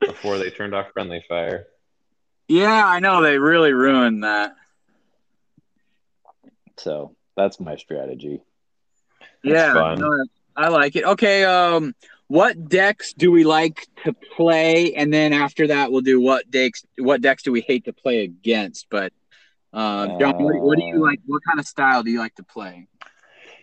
[0.01, 1.67] Before they turned off friendly fire.
[2.47, 4.55] Yeah, I know they really ruined that.
[6.77, 8.41] So that's my strategy.
[9.43, 9.99] yeah, fun.
[9.99, 11.03] no, I like it.
[11.05, 11.93] Okay, um,
[12.31, 16.85] what decks do we like to play, and then after that, we'll do what decks.
[16.97, 18.87] What decks do we hate to play against?
[18.89, 19.11] But,
[19.73, 21.19] uh, John, what, what do you Uh, like?
[21.25, 22.87] What kind of style do you like to play?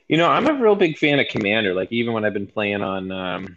[0.06, 1.72] You know, I'm a real big fan of Commander.
[1.72, 3.56] Like, even when I've been playing on um,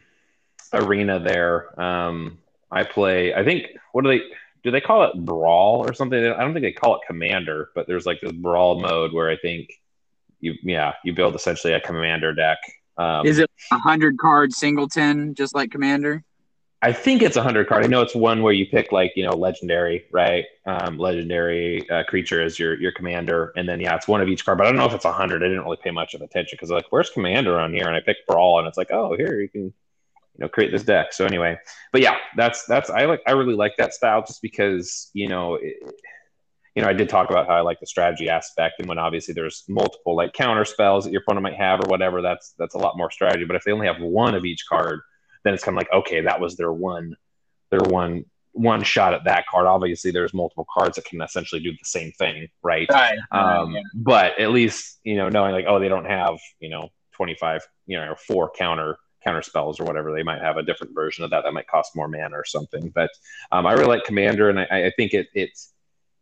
[0.72, 2.40] Arena there, um,
[2.72, 4.22] I play, I think, what do they,
[4.64, 6.26] do they call it Brawl or something?
[6.26, 9.36] I don't think they call it Commander, but there's like this Brawl mode where I
[9.36, 9.74] think
[10.40, 12.60] you, yeah, you build essentially a Commander deck.
[12.98, 16.24] Um, Is it a hundred card singleton, just like Commander?
[16.84, 17.84] I think it's a hundred card.
[17.84, 20.46] I know it's one where you pick like you know legendary, right?
[20.66, 24.44] Um, legendary uh, creature as your your commander, and then yeah, it's one of each
[24.44, 24.58] card.
[24.58, 25.44] But I don't know if it's a hundred.
[25.44, 27.86] I didn't really pay much of attention because like, where's commander on here?
[27.88, 29.74] And I picked brawl, and it's like, oh, here you can you
[30.40, 31.14] know create this deck.
[31.14, 31.56] So anyway,
[31.92, 35.56] but yeah, that's that's I like I really like that style just because you know.
[35.56, 35.76] It,
[36.76, 39.34] you know, I did talk about how I like the strategy aspect, and when obviously
[39.34, 42.78] there's multiple like counter spells that your opponent might have or whatever, that's that's a
[42.78, 43.46] lot more strategy.
[43.46, 45.02] But if they only have one of each card,
[45.44, 47.16] then it's kind of like okay that was their one
[47.70, 51.72] their one one shot at that card obviously there's multiple cards that can essentially do
[51.72, 53.18] the same thing right Right.
[53.32, 57.62] um, but at least you know knowing like oh they don't have you know 25
[57.88, 61.24] you know or four counter counter spells or whatever they might have a different version
[61.24, 63.10] of that that might cost more mana or something but
[63.52, 65.74] um, i really like commander and i, I think it it's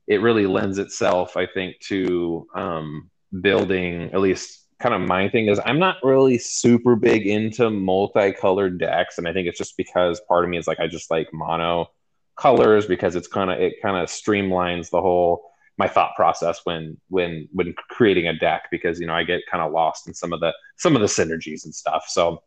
[0.09, 3.09] it really lends itself i think to um,
[3.41, 8.79] building at least kind of my thing is I'm not really super big into multicolored
[8.79, 11.27] decks, and I think it's just because part of me is like I just like
[11.33, 11.91] mono
[12.37, 16.97] colors because it's kind of it kind of streamlines the whole my thought process when
[17.09, 20.31] when when creating a deck because you know I get kind of lost in some
[20.33, 22.05] of the some of the synergies and stuff.
[22.07, 22.41] So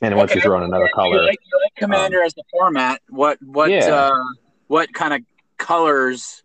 [0.00, 3.02] and once you throw in another color, You like, you like Commander as the format.
[3.10, 3.94] What what Yeah.
[3.94, 4.24] uh,
[4.68, 5.20] what kind of
[5.58, 6.42] colors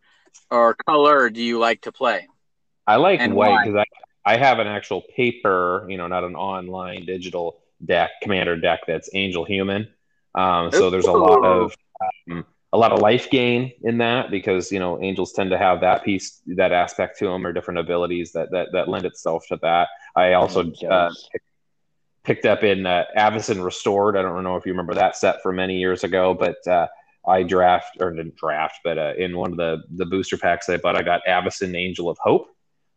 [0.52, 2.28] or color do you like to play?
[2.88, 3.84] I like And white because
[4.26, 8.82] I, I have an actual paper, you know, not an online digital deck, commander deck
[8.88, 9.88] that's Angel Human.
[10.36, 11.76] Um, so there's a lot of
[12.30, 15.80] um, a lot of life gain in that because you know angels tend to have
[15.82, 19.58] that piece, that aspect to them, or different abilities that that that lend itself to
[19.62, 19.88] that.
[20.16, 21.12] I also uh,
[22.24, 24.18] picked up in uh, Avacyn Restored.
[24.18, 26.88] I don't know if you remember that set from many years ago, but uh,
[27.28, 30.78] I draft or didn't draft, but uh, in one of the the booster packs I
[30.78, 32.48] bought, I got Avacyn Angel of Hope,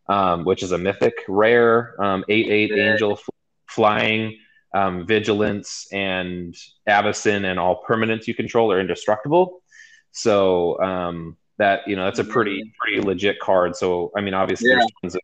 [0.07, 2.91] um, which is a mythic rare um, eight eight Yeah.
[2.93, 3.29] angel f-
[3.67, 4.37] flying.
[4.71, 6.53] Um, vigilance and
[6.87, 9.63] Avacyn and all permanents you control are indestructible.
[10.11, 13.75] So um, that you know that's a pretty pretty legit card.
[13.75, 15.21] So I mean, obviously there's tons of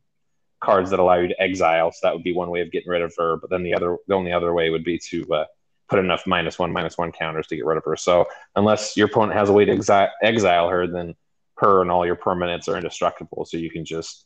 [0.64, 1.92] cards that allow you to exile.
[1.92, 3.38] So that would be one way of getting rid of her.
[3.38, 5.46] But then the other, the only other way would be to uh,
[5.88, 7.96] put enough minus one, minus one counters to get rid of her.
[7.96, 11.16] So unless your opponent has a way to exi- exile her, then
[11.58, 13.46] her and all your permanents are indestructible.
[13.46, 14.26] So you can just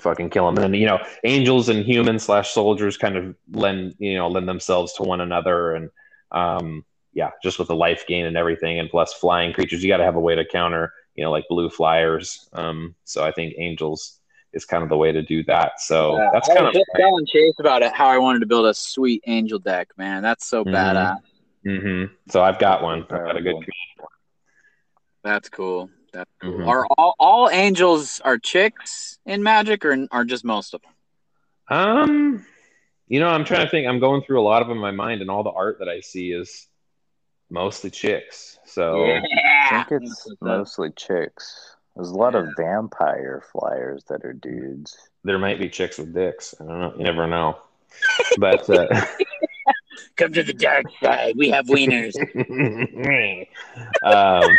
[0.00, 0.62] fucking kill them.
[0.62, 4.92] And you know, angels and humans slash soldiers kind of lend you know lend themselves
[4.94, 5.90] to one another, and
[6.32, 9.98] um, yeah, just with the life gain and everything, and plus flying creatures, you got
[9.98, 12.48] to have a way to counter you know like blue flyers.
[12.52, 14.15] Um, so I think angels
[14.56, 15.80] is kind of the way to do that.
[15.80, 17.92] So Yeah, that's I kind was of just telling Chase about it.
[17.92, 20.22] How I wanted to build a sweet angel deck, man.
[20.22, 20.72] That's so Mhm.
[20.72, 21.18] badass.
[21.64, 23.02] hmm So I've got one.
[23.02, 23.52] I've got a good.
[23.52, 24.08] Powerful.
[25.22, 25.90] That's cool.
[26.12, 26.52] That's cool.
[26.52, 26.66] Mhm.
[26.66, 30.92] Are all, all angels are chicks in Magic, or are just most of them?
[31.68, 32.46] Um,
[33.08, 33.86] you know, I'm trying to think.
[33.86, 35.88] I'm going through a lot of them in my mind, and all the art that
[35.88, 36.68] I see is
[37.50, 38.58] mostly chicks.
[38.64, 41.75] So I think it's mostly chicks.
[41.96, 44.96] There's a lot of vampire flyers that are dudes.
[45.24, 46.54] there might be chicks with dicks.
[46.60, 46.94] I don't know.
[46.96, 47.58] You never know.
[48.38, 48.86] But uh,
[50.16, 51.36] Come to the dark side.
[51.36, 52.14] We have wieners.
[54.02, 54.58] um,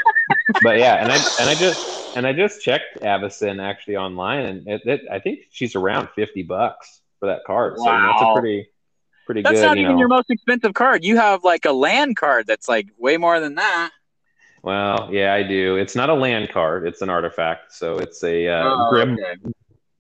[0.62, 4.68] but yeah, and I and I just and I just checked Avacyn actually online, and
[4.68, 7.78] it, it, I think she's around fifty bucks for that card.
[7.78, 8.70] So you know, that's a pretty
[9.26, 9.66] pretty That's good.
[9.66, 10.00] not you even know.
[10.00, 11.04] your most expensive card.
[11.04, 13.92] You have like a land card that's like way more than that.
[14.68, 15.78] Well, yeah, I do.
[15.78, 17.72] It's not a land card; it's an artifact.
[17.74, 19.54] So it's a uh, Oh, grim okay.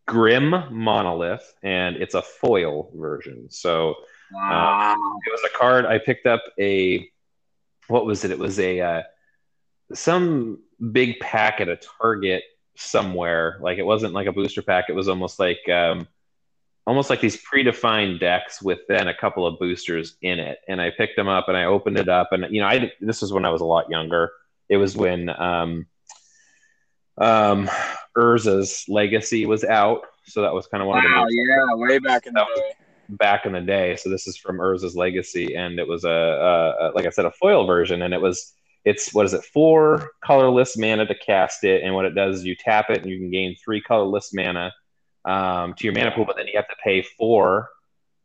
[0.05, 3.49] grim monolith, and it's a foil version.
[3.49, 3.95] So
[4.33, 4.93] Wow.
[5.25, 7.09] it was a card I picked up a
[7.87, 8.31] what was it?
[8.31, 9.03] It was a uh,
[9.93, 10.59] some
[10.91, 12.43] big pack at a Target
[12.75, 13.59] somewhere.
[13.61, 14.89] Like it wasn't like a booster pack.
[14.89, 16.09] It was almost like um,
[16.85, 20.59] almost like these predefined decks with then a couple of boosters in it.
[20.67, 23.21] And I picked them up and I opened it up and you know I this
[23.21, 24.29] was when I was a lot younger.
[24.69, 25.87] It was when um,
[27.17, 27.69] um,
[28.17, 30.01] Urza's Legacy was out.
[30.25, 32.73] So that was kind of one of the Wow, yeah, way back in the day.
[33.09, 33.95] back in the day.
[33.95, 37.25] So this is from Urza's Legacy, and it was a, a, a like I said,
[37.25, 38.53] a foil version, and it was
[38.83, 42.45] it's what is it four colorless mana to cast it, and what it does is
[42.45, 44.73] you tap it, and you can gain three colorless mana
[45.25, 47.69] um, to your mana pool, but then you have to pay four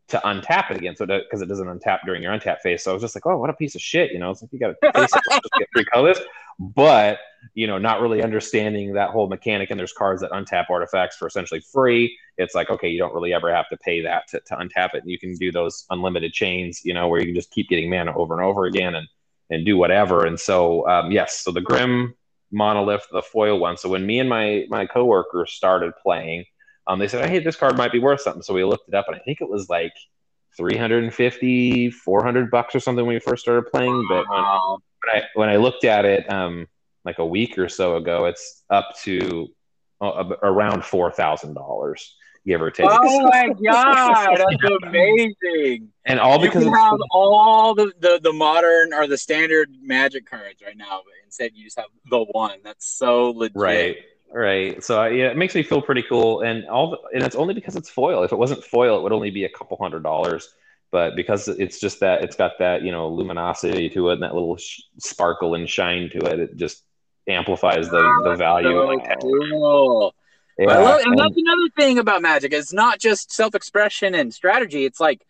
[0.09, 2.83] to untap it again, so because it doesn't untap during your untap phase.
[2.83, 4.31] So I was just like, oh, what a piece of shit, you know?
[4.31, 6.19] It's like you got to pay something just to get three colors,
[6.59, 7.19] but
[7.55, 9.71] you know, not really understanding that whole mechanic.
[9.71, 12.17] And there's cards that untap artifacts for essentially free.
[12.39, 15.03] It's like, okay, you don't really ever have to pay that to, to untap it.
[15.03, 17.91] And you can do those unlimited chains, you know, where you can just keep getting
[17.91, 19.09] mana over and over again and,
[19.51, 20.25] and do whatever.
[20.25, 22.15] And so, um, yes, so the Grim
[22.53, 23.77] monolith, the foil one.
[23.77, 26.45] So when me and my, my coworkers started playing,
[26.87, 28.43] um, they said, hey, this card might be worth something.
[28.43, 29.93] So we looked it up and I think it was like
[30.57, 34.07] 350, 400 bucks or something when we first started playing.
[34.09, 36.67] But when, when I when I looked at it um
[37.05, 39.49] like a week or so ago, it's up to
[40.01, 42.17] uh, around four thousand dollars,
[42.47, 42.87] give or take.
[42.91, 45.89] Oh my god, that's amazing!
[46.05, 50.61] and all because it's- have all the, the, the modern or the standard magic cards
[50.65, 52.59] right now, but instead you just have the one.
[52.65, 53.57] That's so legit.
[53.57, 53.97] right,
[54.33, 54.83] right.
[54.83, 57.77] So yeah, it makes me feel pretty cool, and all the, and it's only because
[57.77, 58.23] it's foil.
[58.25, 60.49] If it wasn't foil, it would only be a couple hundred dollars.
[60.91, 64.35] But because it's just that it's got that you know luminosity to it and that
[64.35, 66.83] little sh- sparkle and shine to it, it just
[67.29, 68.77] amplifies the the value.
[68.79, 70.15] Of cool.
[70.59, 72.53] Yeah, love, and and- that's another thing about magic.
[72.53, 74.85] It's not just self-expression and strategy.
[74.85, 75.25] It's like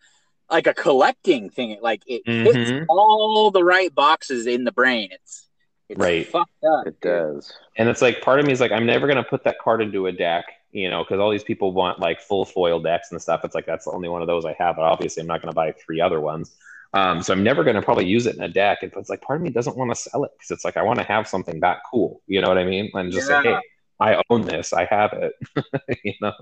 [0.51, 1.77] like a collecting thing.
[1.81, 2.85] Like it hits Mhm.
[2.89, 5.09] all the right boxes in the brain.
[5.11, 5.47] It's
[5.89, 6.27] it's Right.
[6.27, 6.87] fucked up.
[6.87, 7.53] It does.
[7.77, 10.07] And it's like part of me is like, I'm never gonna put that card into
[10.07, 10.45] a deck.
[10.75, 13.41] you know, because all these people want like full foil decks and stuff.
[13.43, 14.75] It's like that's the only one of those I have.
[14.75, 16.55] But obviously, I'm not going to buy three other ones.
[16.95, 18.79] Um, so I'm never going to probably use it in a deck.
[18.81, 20.81] And it's like part of me doesn't want to sell it because it's like I
[20.81, 22.23] want to have something that cool.
[22.25, 22.89] You know what I mean?
[22.95, 23.43] And just Yeah.
[23.43, 23.59] say, hey,
[23.99, 24.73] I own this.
[24.73, 25.33] I have it.
[26.03, 26.33] you know.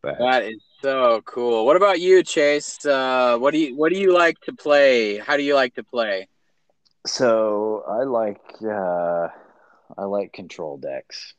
[0.00, 1.66] But That is so cool.
[1.66, 2.86] What about you, Chase?
[2.86, 5.18] Uh, what do you what do you like to play?
[5.18, 6.28] How do you like to play?
[7.06, 9.28] So I like uh,
[9.96, 11.34] I like control decks.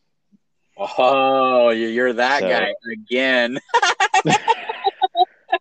[0.78, 3.60] Oh, you- you're that So- guy again.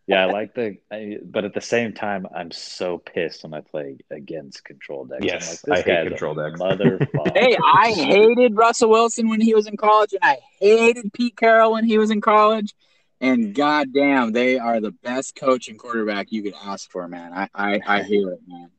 [0.07, 3.61] yeah, I like the, I, but at the same time, I'm so pissed when I
[3.61, 5.21] play against control decks.
[5.23, 6.59] I'm Yes, like, I hate control decks.
[6.59, 7.37] Motherfucker.
[7.37, 11.73] Hey, I hated Russell Wilson when he was in college, and I hated Pete Carroll
[11.73, 12.75] when he was in college.
[13.21, 17.33] And goddamn, they are the best coach and quarterback you could ask for, man.
[17.35, 18.71] I I, I hear it, man.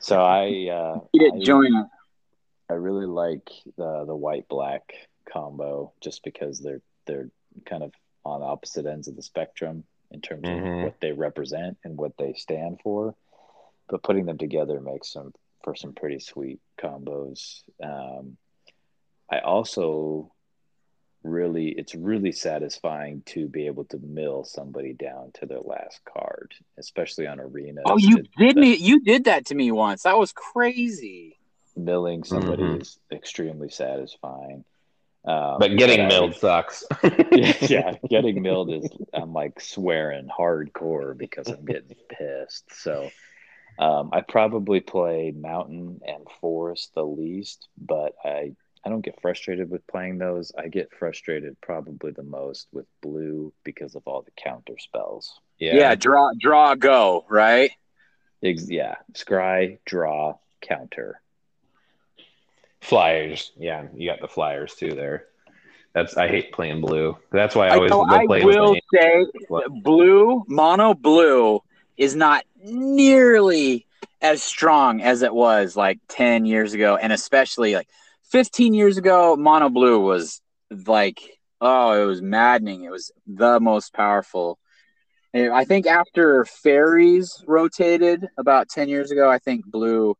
[0.00, 1.86] So I, uh, He didn't I, join it.
[2.70, 4.82] I really like the the white black
[5.32, 7.30] combo just because they're they're
[7.64, 7.92] kind of
[8.24, 10.78] on opposite ends of the spectrum in terms Mhm.
[10.78, 13.14] of what they represent and what they stand for.
[13.88, 15.32] But putting them together makes some
[15.64, 17.62] for some pretty sweet combos.
[17.82, 18.36] Um,
[19.30, 20.32] I also
[21.22, 26.52] really it's really satisfying to be able to mill somebody down to their last card,
[26.78, 27.82] especially on arena.
[27.86, 28.74] Oh, you It- did me.
[28.76, 30.02] You did that to me once.
[30.04, 31.34] That was crazy.
[31.76, 32.80] milling somebody Mhm.
[32.82, 34.64] is extremely satisfying.
[35.24, 36.82] Um, but getting I- milled sucks.
[37.70, 42.64] yeah, getting milled is I'm like swearing hardcore because I'm getting pissed.
[42.72, 43.10] So
[43.78, 49.70] um, I probably play mountain and forest the least, but I I don't get frustrated
[49.70, 50.52] with playing those.
[50.56, 55.40] I get frustrated probably the most with blue because of all the counter spells.
[55.58, 57.24] Yeah, draw, draw, go.
[57.28, 57.72] Right.
[58.42, 61.20] Ex- yeah, scry, draw, counter.
[62.80, 63.52] Flyers.
[63.58, 65.26] Yeah, you got the flyers too there.
[65.92, 67.16] That's I hate playing blue.
[67.32, 69.82] That's why I I, always know, love I will say, What?
[69.82, 71.60] blue mono blue
[71.96, 73.86] is not nearly
[74.20, 77.88] as strong as it was like 10 years ago and especially like
[78.30, 80.40] 15 years ago mono blue was
[80.86, 81.20] like
[81.60, 84.58] oh it was maddening it was the most powerful
[85.32, 90.14] And i think after Faeries rotated about 10 years ago i think blue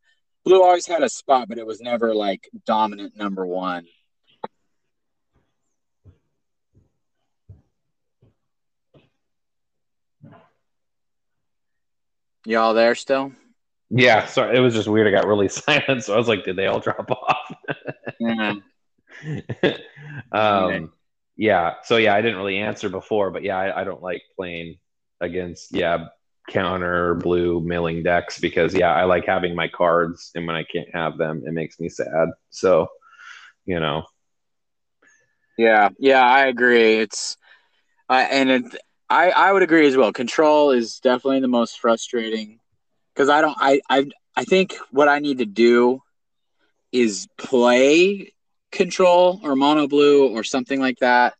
[0.44, 3.85] blue always had a spot but it was never like dominant number one
[12.47, 13.33] y'all there still
[13.90, 15.07] Yeah, sorry, it was just weird.
[15.07, 17.55] I got really silent, so I was like, did they all drop off?
[18.29, 18.55] yeah
[20.33, 20.93] um,
[21.37, 21.75] yeah.
[21.85, 24.79] So yeah, I didn't really answer before, but yeah, I, I don't like playing
[25.21, 26.07] against yeah
[26.49, 30.88] counter blue milling decks because yeah, I like having my cards, and when I can't
[30.95, 32.31] have them, it makes me sad.
[32.51, 32.88] So,
[33.67, 34.05] you know,
[35.59, 36.99] Yeah, yeah, I agree.
[36.99, 37.37] It's,
[38.09, 38.64] uh, and it,
[39.11, 40.12] I I would agree as well.
[40.12, 42.61] Control is definitely the most frustrating
[43.14, 46.03] because I don't I I I think what I need to do
[46.92, 48.33] is play
[48.72, 51.35] control or mono blue or something like that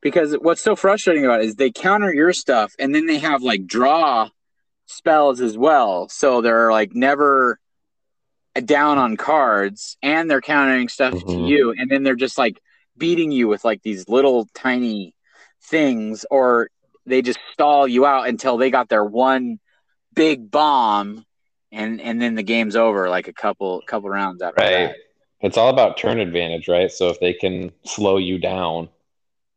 [0.00, 3.42] because what's so frustrating about it is they counter your stuff and then they have
[3.42, 4.28] like draw
[4.86, 7.58] spells as well so they're like never
[8.64, 11.48] down on cards and they're countering stuff to Mhm.
[11.48, 12.60] you and then they're just like
[12.96, 15.14] beating you with like these little tiny
[15.62, 16.68] things or
[17.06, 19.60] they just stall you out until they got their one
[20.12, 21.24] big bomb
[21.72, 24.88] and and then the game's over like a couple couple rounds after right?
[24.88, 24.96] that.
[25.40, 26.90] It's all about turn advantage, right?
[26.90, 28.88] So if they can slow you down,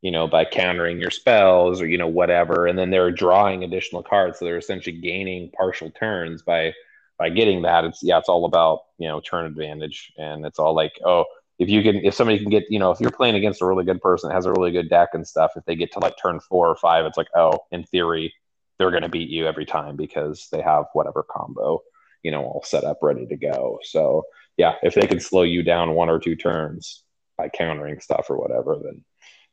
[0.02, 4.04] you know, by countering your spells or you know whatever, and then they're drawing additional
[4.04, 6.74] cards, so they're essentially gaining partial turns by
[7.18, 7.86] by getting that.
[7.86, 11.26] It's yeah, it's all about you know turn advantage, and it's all like oh.
[11.60, 13.84] If you can, if somebody can get, you know, if you're playing against a really
[13.84, 16.16] good person that has a really good deck and stuff, if they get to like
[16.20, 18.34] turn four or five, it's like, oh, in theory,
[18.80, 21.84] they're going to beat you every time because they have whatever combo,
[22.24, 23.80] you know, all set up ready to go.
[23.84, 24.24] So,
[24.58, 27.04] yeah, if they can slow you down one or two turns
[27.38, 29.04] by countering stuff or whatever, then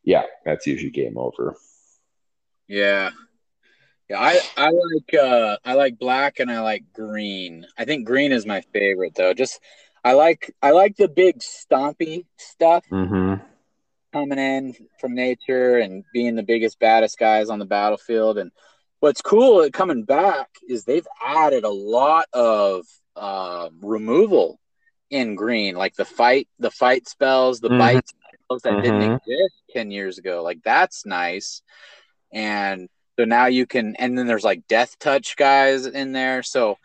[0.05, 1.57] yeah, that's usually game over.
[2.67, 3.11] Yeah.
[4.09, 7.67] Yeah, I, I like uh I like black and I like green.
[7.77, 9.35] I think green is my favorite though.
[9.35, 9.61] Just
[10.03, 13.43] I like I like the big stompy stuff Mm-hmm.
[14.13, 18.51] coming in from nature and being the biggest baddest guys on the battlefield and
[19.01, 22.87] what's cool coming back is they've added a lot of
[23.17, 24.59] uh, removal
[25.11, 27.79] in green like the fight the fight spells the Mhm.
[27.79, 29.17] bite spells that didn't Mhm.
[29.17, 31.63] exist 10 years ago like that's nice
[32.31, 32.89] and
[33.19, 36.77] so now you can and then there's like death touch guys in there so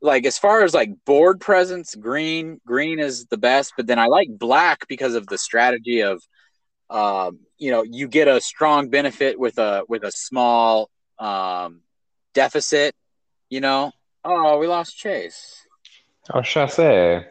[0.00, 4.06] like as far as like board presence green green is the best but then i
[4.06, 6.22] like black because of the strategy of
[6.90, 10.90] um, you know, you get a strong benefit with a with a small
[11.22, 11.80] um,
[12.34, 12.94] deficit.
[13.48, 13.92] You know.
[14.24, 15.66] Oh, we lost Chase.
[16.32, 16.78] Oh, Chase.
[16.78, 17.24] Oh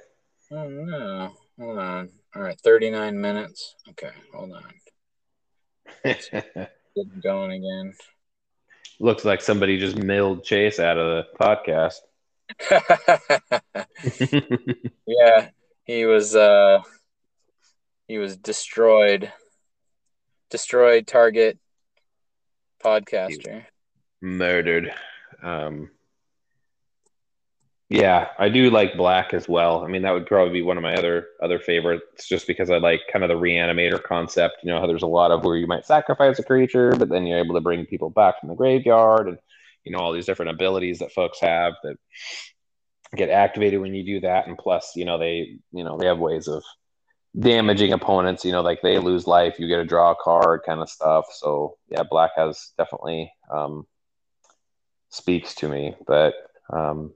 [0.52, 1.32] no.
[1.60, 2.10] Hold on.
[2.36, 3.76] All right, 39 minutes.
[3.89, 4.64] Okay, hold on.
[6.04, 7.94] Getting going again.
[9.00, 12.00] Looks like somebody just milled Chase out of the podcast.
[15.06, 15.50] yeah,
[15.86, 16.82] he was uh
[18.08, 19.32] he was destroyed.
[20.50, 21.60] Destroyed target
[22.84, 23.66] podcaster.
[24.22, 24.93] Murdered.
[25.41, 25.89] Um,
[27.91, 29.84] yeah, I do like black as well.
[29.84, 32.78] I mean, that would probably be one of my other other favorites, just because I
[32.78, 34.59] like kind of the reanimator concept.
[34.63, 37.26] You know, how there's a lot of where you might sacrifice a creature, but then
[37.26, 39.38] you're able to bring people back from the graveyard, and
[39.84, 41.97] you know all these different abilities that folks have that
[43.17, 44.47] get activated when you do that.
[44.47, 46.63] And plus, you know, they you know they have ways of
[47.38, 48.45] damaging opponents.
[48.45, 51.26] You know, like they lose life, you get to draw a card, kind of stuff.
[51.34, 53.86] So yeah, black has definitely um,
[55.12, 56.34] speaks to me, but.
[56.74, 57.14] Um,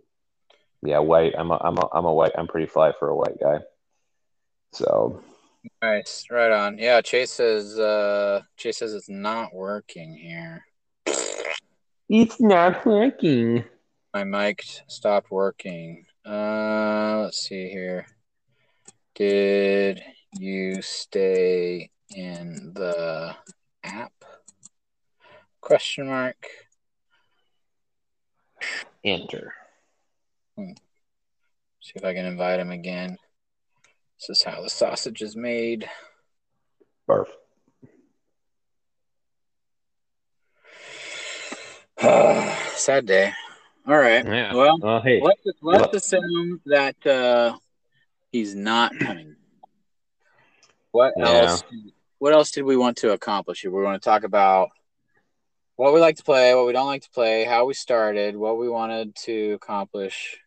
[0.86, 1.34] yeah, white.
[1.38, 2.34] I'm a, I'm a, I'm a white.
[2.38, 3.60] I'm pretty fly for a white guy.
[4.72, 5.22] So
[5.82, 6.78] nice, right on.
[6.78, 10.64] Yeah, Chase says uh, Chase says it's not working here.
[12.08, 13.64] It's not working.
[14.14, 16.06] My mic stopped working.
[16.26, 18.06] Uh, let's see here.
[19.16, 20.04] Did
[20.38, 23.36] you stay in the
[23.84, 24.14] app?
[25.62, 26.48] Question mark.
[29.04, 29.54] Enter.
[30.58, 30.72] Hmm.
[31.82, 33.18] See if I can invite him again.
[34.20, 35.90] This is how the sausage is made.
[37.08, 37.28] Barf.
[42.76, 43.32] Sad day.
[43.88, 44.26] All right.
[44.26, 44.54] Yeah.
[44.54, 45.22] Well, well hey.
[45.22, 47.58] let's, let's assume that uh,
[48.32, 49.36] he's not coming.
[50.92, 51.28] What Yeah.
[51.28, 51.64] else?
[52.18, 53.72] What else did we want to accomplish here?
[53.72, 54.70] We want to talk about
[55.76, 58.58] what we like to play, what we don't like to play, how we started, what
[58.58, 60.38] we wanted to accomplish.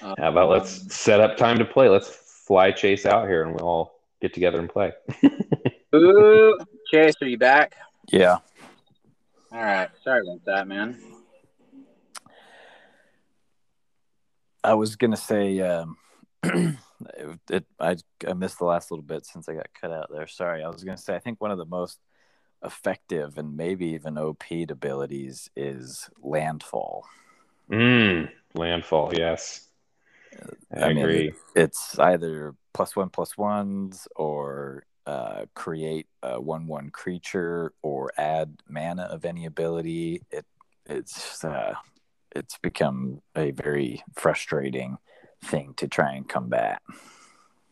[0.00, 1.88] How about let's set up time to play?
[1.88, 2.08] Let's
[2.46, 4.92] fly Chase out here and we'll all get together and play.
[5.94, 6.58] Ooh,
[6.90, 7.74] Chase, are you back?
[8.10, 8.38] Yeah.
[9.52, 9.88] All right.
[10.04, 10.98] Sorry about that, man.
[14.62, 15.96] I was gonna say um,
[16.42, 16.76] it,
[17.50, 17.96] it, I
[18.26, 20.26] I missed the last little bit since I got cut out there.
[20.26, 20.62] Sorry.
[20.64, 21.98] I was gonna say I think one of the most
[22.66, 27.06] effective and maybe even OP'd abilities is landfall.
[27.70, 29.68] mm, landfall, yes.
[30.74, 31.32] I, I mean, agree.
[31.54, 38.56] It's either plus one plus ones or uh, create a one one creature or add
[38.68, 40.22] mana of any ability.
[40.30, 40.44] It
[40.84, 41.74] it's uh,
[42.34, 44.98] it's become a very frustrating
[45.44, 46.82] thing to try and combat.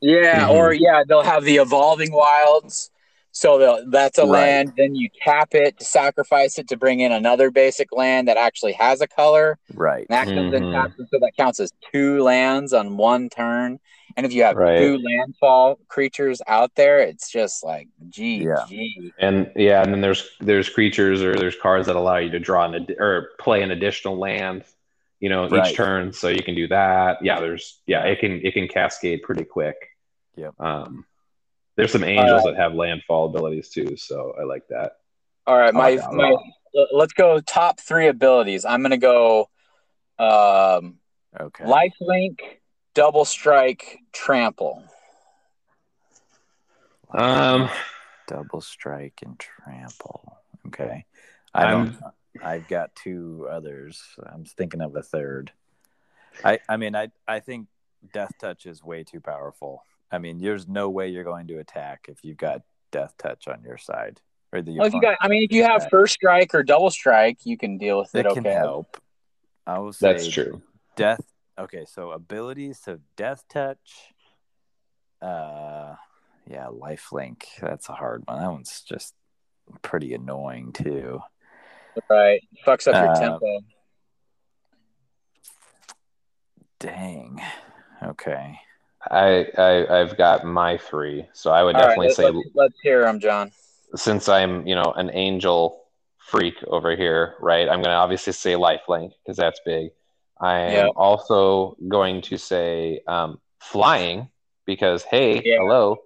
[0.01, 0.51] Yeah, Mhm.
[0.51, 2.90] or yeah, they'll have the evolving wilds.
[3.37, 4.30] So they'll- that's a Right.
[4.30, 4.72] land.
[4.76, 8.72] Then you tap it to sacrifice it to bring in another basic land that actually
[8.74, 9.59] has a color.
[9.74, 10.07] Right.
[10.09, 13.80] And that comes in tapped, so that counts as two lands on one turn.
[14.16, 14.78] And if you have Right.
[14.78, 18.64] two landfall creatures out there, it's just like gee, Yeah.
[18.68, 19.12] gee.
[19.18, 22.64] And yeah, and then there's there's creatures or there's cards that allow you to draw
[22.66, 24.62] an ad- or play an additional land,
[25.18, 25.66] you know, Right.
[25.70, 26.12] each turn.
[26.12, 27.18] So you can do that.
[27.20, 29.76] Yeah, there's yeah, it can it can cascade pretty quick.
[30.37, 30.55] Yep.
[30.61, 31.05] Um,
[31.77, 34.93] there's some angels that have landfall abilities too, so I like that.
[35.47, 36.37] All right, my like that a my.
[36.93, 38.64] Let's go top three abilities.
[38.64, 39.49] I'm gonna go.
[40.18, 40.99] Um,
[41.41, 41.66] Okay.
[41.66, 42.61] Life link,
[42.95, 44.85] double strike, trample.
[47.11, 47.68] Um,
[48.29, 50.39] double strike and trample.
[50.68, 51.05] Okay.
[51.53, 51.97] I don't
[52.43, 54.03] I've got two others.
[54.33, 55.53] I'm thinking of a third.
[56.45, 57.68] I I mean I I think
[58.12, 59.85] death touch is way too powerful.
[60.14, 62.62] I mean, there's no way you're going to attack if you've got
[62.92, 64.20] death touch on your side.
[64.52, 65.88] Or the Well, if you got, I mean, if you have Okay.
[65.90, 68.20] first strike or double strike, you can deal with it.
[68.26, 68.54] it can okay.
[68.54, 68.96] help.
[69.66, 70.62] I will say that's true.
[70.94, 71.20] death
[71.58, 74.12] okay so abilities so death touch
[75.22, 75.94] uh
[76.46, 79.14] yeah life link that's a hard one that one's just
[79.82, 81.20] pretty annoying too
[82.10, 82.40] Right.
[82.66, 83.60] Fucks up your Uh, tempo.
[86.80, 87.40] dang
[88.02, 88.58] okay
[89.11, 92.48] I, I I've got my three, so I would All right, definitely let's, say let's,
[92.55, 93.50] let's hear them, John.
[93.96, 95.82] since I'm you know an angel
[96.18, 97.68] freak over here, right?
[97.68, 99.90] I'm going to obviously say lifelink because that's big.
[100.40, 100.86] I am Yeah.
[100.96, 104.28] also going to say um, flying
[104.66, 105.59] because hey, Yeah.
[105.59, 105.98] hello.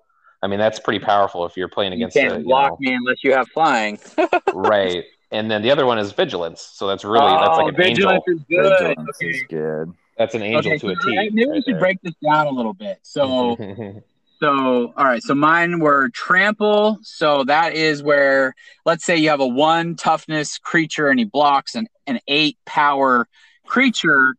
[0.43, 2.17] I mean that's pretty powerful if you're playing against.
[2.17, 3.99] You can't a, you block know, me unless you have flying.
[4.53, 5.05] right.
[5.31, 8.25] And then the other one is vigilance, so that's really that's like an Oh, vigilance
[8.25, 8.25] angel.
[8.27, 8.73] is good.
[8.73, 9.29] vigilance Okay.
[9.29, 11.31] is good That's an angel Okay, to a T.
[11.33, 11.79] Maybe we should there.
[11.79, 12.99] break this down a little bit.
[13.03, 13.57] So
[14.41, 15.23] So, all right.
[15.23, 16.99] So mine were trample.
[17.03, 18.55] So that is where,
[18.87, 23.27] let's say you have a one toughness creature and he blocks an, an eight power
[23.67, 24.37] creature.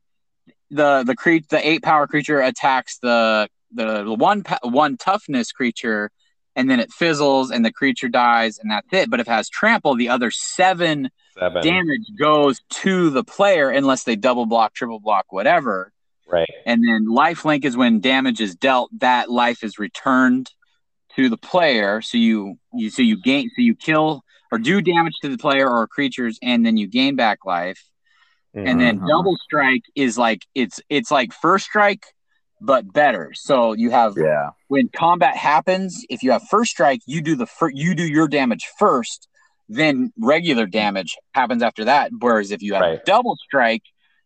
[0.72, 6.12] The the cre- the eight power creature attacks the the, the one one toughness creature,
[6.56, 9.10] and then it fizzles and the creature dies and that's it.
[9.10, 11.10] But if it has trample, the other seven,
[11.40, 11.64] Seven.
[11.64, 15.92] damage goes to the player unless they double block, triple block, whatever.
[16.28, 16.50] Right.
[16.66, 20.52] And then life link is when damage is dealt, that life is returned
[21.16, 22.02] to the player.
[22.02, 25.68] So you you so you gain so you kill or do damage to the player
[25.70, 27.84] or creatures, and then you gain back life.
[28.56, 29.08] And then Mhm.
[29.08, 32.06] double strike is like it's it's like first strike,
[32.60, 33.32] but better.
[33.34, 34.50] So you have Yeah.
[34.68, 38.28] when combat happens, if you have first strike, you do the fir- you do your
[38.28, 39.28] damage first,
[39.70, 42.11] then regular damage happens after that.
[42.20, 43.05] Whereas if you have Right.
[43.05, 43.84] double strike,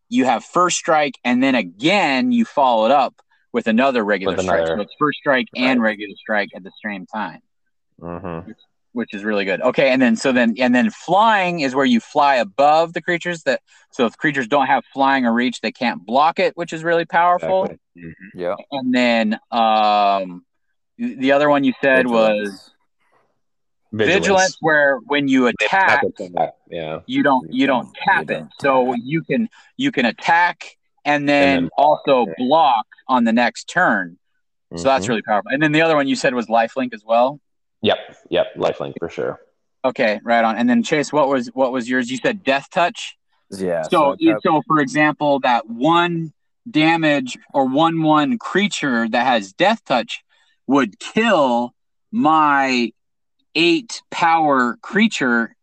[0.09, 3.15] you have first strike and then again you follow it up
[3.51, 4.59] with another regular With strike.
[4.61, 7.41] another- So it's first strike and regular strike at the same time,
[8.01, 8.51] Mm-hmm.
[8.93, 9.61] which is really good.
[9.61, 13.43] Okay, and then so then and then flying is where you fly above the creatures
[13.43, 16.83] that so if creatures don't have flying or reach, they can't block it, which is
[16.83, 17.65] really powerful.
[17.65, 17.79] Exactly.
[17.97, 18.13] Mhm.
[18.35, 18.55] Yeah.
[18.71, 20.45] And then um
[20.97, 22.71] the other one you said was
[23.93, 24.57] vigilance.
[24.61, 26.99] where when you attack Attack attack, Yeah.
[27.05, 31.27] you don't you don't You tap don't it so you can you can attack and
[31.29, 34.17] then, And then- also block on the next turn
[34.75, 35.09] so that's Mhm.
[35.09, 37.39] really powerful and then the other one you said was lifelink as well
[37.81, 37.97] Yep.
[38.29, 38.55] Yep.
[38.55, 39.39] Lifelink for sure.
[39.85, 43.15] okay right on and then chase what was what was yours you said death touch
[43.51, 43.83] Yeah.
[43.83, 46.33] so I so for example that one
[46.71, 50.23] damage or one one creature that has death touch
[50.65, 51.73] would kill
[52.11, 52.91] my
[53.55, 55.55] eight power creature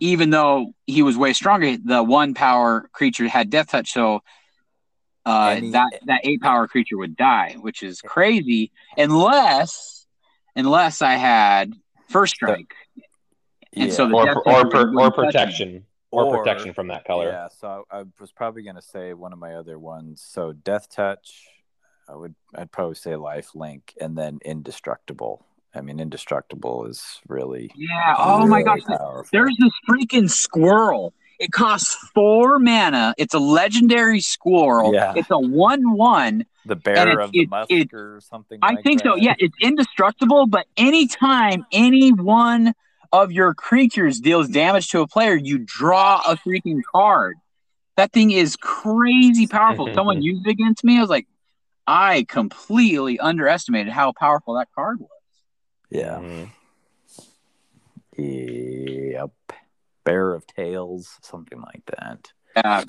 [0.00, 4.20] even though he was way stronger the one power creature had death touch so
[5.26, 10.06] uh, he- that that eight power creature would die which is crazy unless
[10.56, 11.72] unless i had
[12.08, 12.74] first strike
[13.76, 15.84] and so the Or death or per, or protection.
[16.12, 17.26] Or, Or- protection from that color.
[17.26, 20.22] Yeah, so I, I was probably gonna say one of my other ones.
[20.24, 21.48] So Death Touch,
[22.08, 25.44] I would I'd probably say Life Link, and then Indestructible.
[25.74, 29.28] I mean, Indestructible is really yeah oh my really gosh powerful.
[29.32, 31.12] There's this freaking squirrel.
[31.40, 33.14] It costs four mana.
[33.18, 34.94] It's a legendary squirrel.
[34.94, 35.14] Yeah.
[35.16, 36.46] It's a one-one.
[36.64, 38.58] the and Bearer it's- of the it- Musk it- or something.
[38.62, 39.16] I like think so.
[39.16, 40.46] Yeah, it's indestructible.
[40.46, 42.74] But anytime any one
[43.12, 47.36] of your creatures deals damage to a player, you draw a freaking card.
[47.96, 49.88] That thing is crazy powerful.
[49.94, 50.98] Someone used it against me.
[50.98, 51.26] I was like,
[51.86, 55.08] I completely underestimated how powerful that card was.
[55.94, 56.18] Yeah.
[56.18, 56.50] Mhm.
[58.16, 59.30] Yep.
[60.04, 62.32] Bearer of Tails, something like that.
[62.56, 62.84] Uh,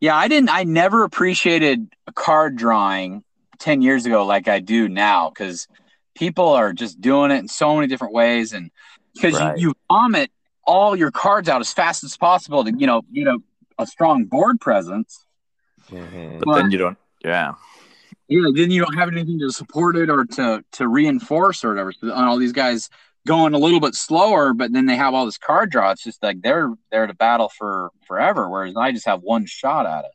[0.00, 0.48] yeah, I didn't.
[0.50, 3.22] I never appreciated card drawing
[3.58, 5.68] ten years ago like I do now because
[6.16, 8.70] people are just doing it in so many different ways, and
[9.14, 9.56] because Right.
[9.56, 10.30] you, you vomit
[10.64, 13.38] all your cards out as fast as possible to you know you know
[13.78, 15.24] a strong board presence.
[15.90, 16.38] Mhm.
[16.40, 16.98] But Well- then you don't.
[17.24, 17.52] Yeah.
[18.28, 21.92] Yeah, then you don't have anything to support it or to to reinforce or whatever.
[21.92, 22.88] So uh, all these guys
[23.26, 25.90] going a little bit slower, but then they have all this card draw.
[25.90, 29.86] It's just like they're there to battle for forever, whereas I just have one shot
[29.86, 30.10] at it.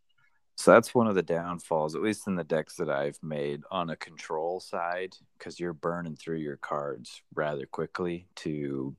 [0.55, 3.91] So that's one of the downfalls, at least in the decks that I've made on
[3.91, 8.95] a control side, because you're burning through your cards rather quickly to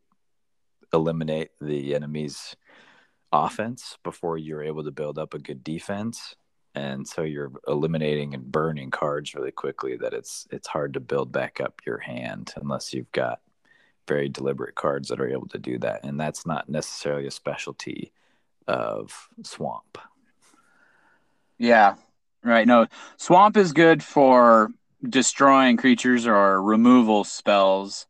[0.93, 2.55] eliminate the enemy's
[3.33, 6.37] offense before you're able to build up a good defense.
[6.79, 11.33] And so you're eliminating and burning cards really quickly that it's it's hard to build
[11.33, 13.41] back up your hand unless you've got
[14.07, 16.05] very deliberate cards that are able to do that.
[16.05, 18.13] And that's not necessarily a specialty
[18.69, 19.99] of swamp.
[21.59, 21.97] Yeah,
[22.45, 22.67] right.
[22.67, 24.71] No, swamp is good for
[25.03, 28.07] destroying creatures or removal spells,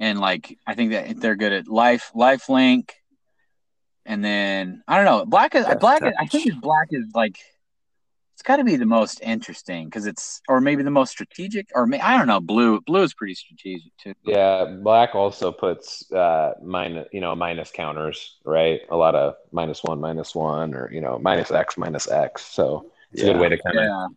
[0.00, 2.96] and like I think that they're good at life, life link,
[4.04, 5.24] and then I don't know.
[5.26, 6.02] Black is Death black.
[6.02, 7.38] Is, I think black is like
[8.34, 11.86] it's got to be the most interesting because it's or maybe the most strategic or
[11.86, 12.40] may, I don't know.
[12.40, 14.14] Blue, blue is pretty strategic too.
[14.24, 18.80] Yeah, black also puts uh minus you know minus counters, right?
[18.90, 22.44] A lot of minus one, minus one, or you know minus X, minus X.
[22.44, 24.08] So it's a good way to kind of Yeah,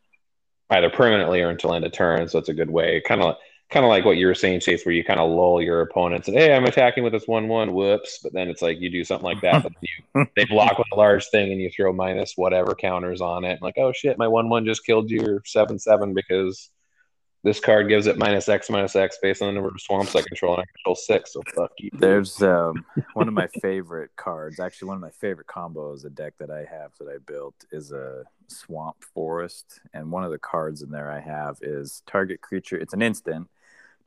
[0.72, 2.28] either permanently or until end of turn.
[2.28, 3.36] So it's a good way, kind of
[3.70, 6.28] kind of like what you were saying, Chase, where you kind of lull your opponents
[6.28, 8.20] and hey, I'm attacking with this one one, whoops.
[8.24, 10.96] But then it's like you do something like that, but you they block with a
[10.96, 13.62] large thing and you throw minus whatever counters on it.
[13.62, 16.70] Like oh shit, my one one just killed your seven seven because
[17.44, 20.22] this card gives it minus X minus X based on the number of swamps I
[20.22, 21.34] control, and I control six.
[21.34, 21.90] So fuck you.
[21.94, 24.60] There's um, one of my favorite cards.
[24.60, 27.92] Actually, one of my favorite combos, a deck that I have that I built is
[27.92, 32.78] a swamp forest, and one of the cards in there I have is target creature.
[32.78, 33.48] It's an instant.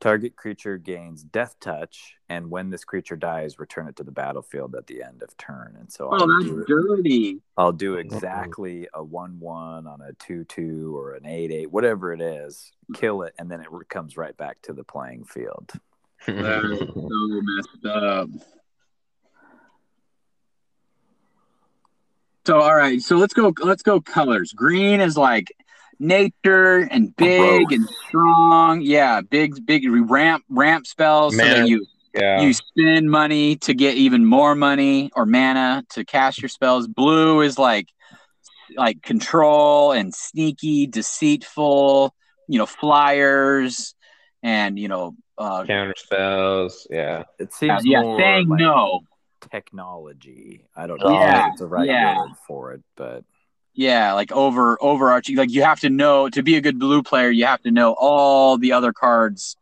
[0.01, 4.73] Target creature gains death touch, and when this creature dies, return it to the battlefield
[4.75, 5.77] at the end of turn.
[5.79, 7.37] And so Oh, I'll, that's do, dirty.
[7.55, 7.99] I'll do oh.
[7.99, 12.71] exactly a 1 1 on a 2 2 or an 8 8, whatever it is,
[12.95, 15.71] kill it, and then it comes right back to the playing field.
[16.25, 17.05] That is so
[17.43, 18.29] messed up.
[22.47, 23.53] So all right, so let's go.
[23.61, 24.51] Let's go colors.
[24.51, 25.55] Green is like
[26.01, 27.71] nature and big Growth.
[27.71, 28.81] and strong.
[28.81, 32.41] Yeah, big, big ramp ramp spells so that you yeah.
[32.41, 36.87] you spend money to get even more money or mana to cast your spells.
[36.87, 37.87] Blue is like
[38.75, 42.13] like control and sneaky, deceitful.
[42.47, 43.95] You know, flyers
[44.43, 45.15] and you know.
[45.37, 46.85] Uh, Counter spells.
[46.89, 47.23] Yeah.
[47.39, 48.99] It seems yeah, more saying like no.
[49.51, 50.67] technology.
[50.75, 52.17] I don't know Yeah, if it's the right yeah.
[52.17, 53.23] word for it, but
[53.73, 55.37] Yeah, like over overarching.
[55.37, 57.95] Like you have to know to be a good blue player, you have to know
[57.97, 59.55] all the other cards,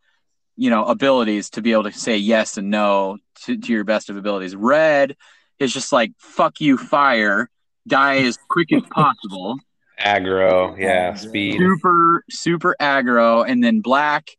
[0.56, 4.10] you know, abilities to be able to say yes and no to, to your best
[4.10, 4.56] of abilities.
[4.56, 5.16] Red
[5.58, 7.48] is just like fuck you, fire,
[7.86, 9.58] die as quick as possible.
[10.00, 10.78] Aggro.
[10.78, 11.14] Yeah.
[11.14, 11.58] Speed.
[11.58, 14.30] Super super aggro, and then black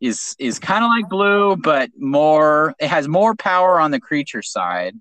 [0.00, 2.74] is is kind of like blue, but more.
[2.78, 4.94] It has more power on the creature side,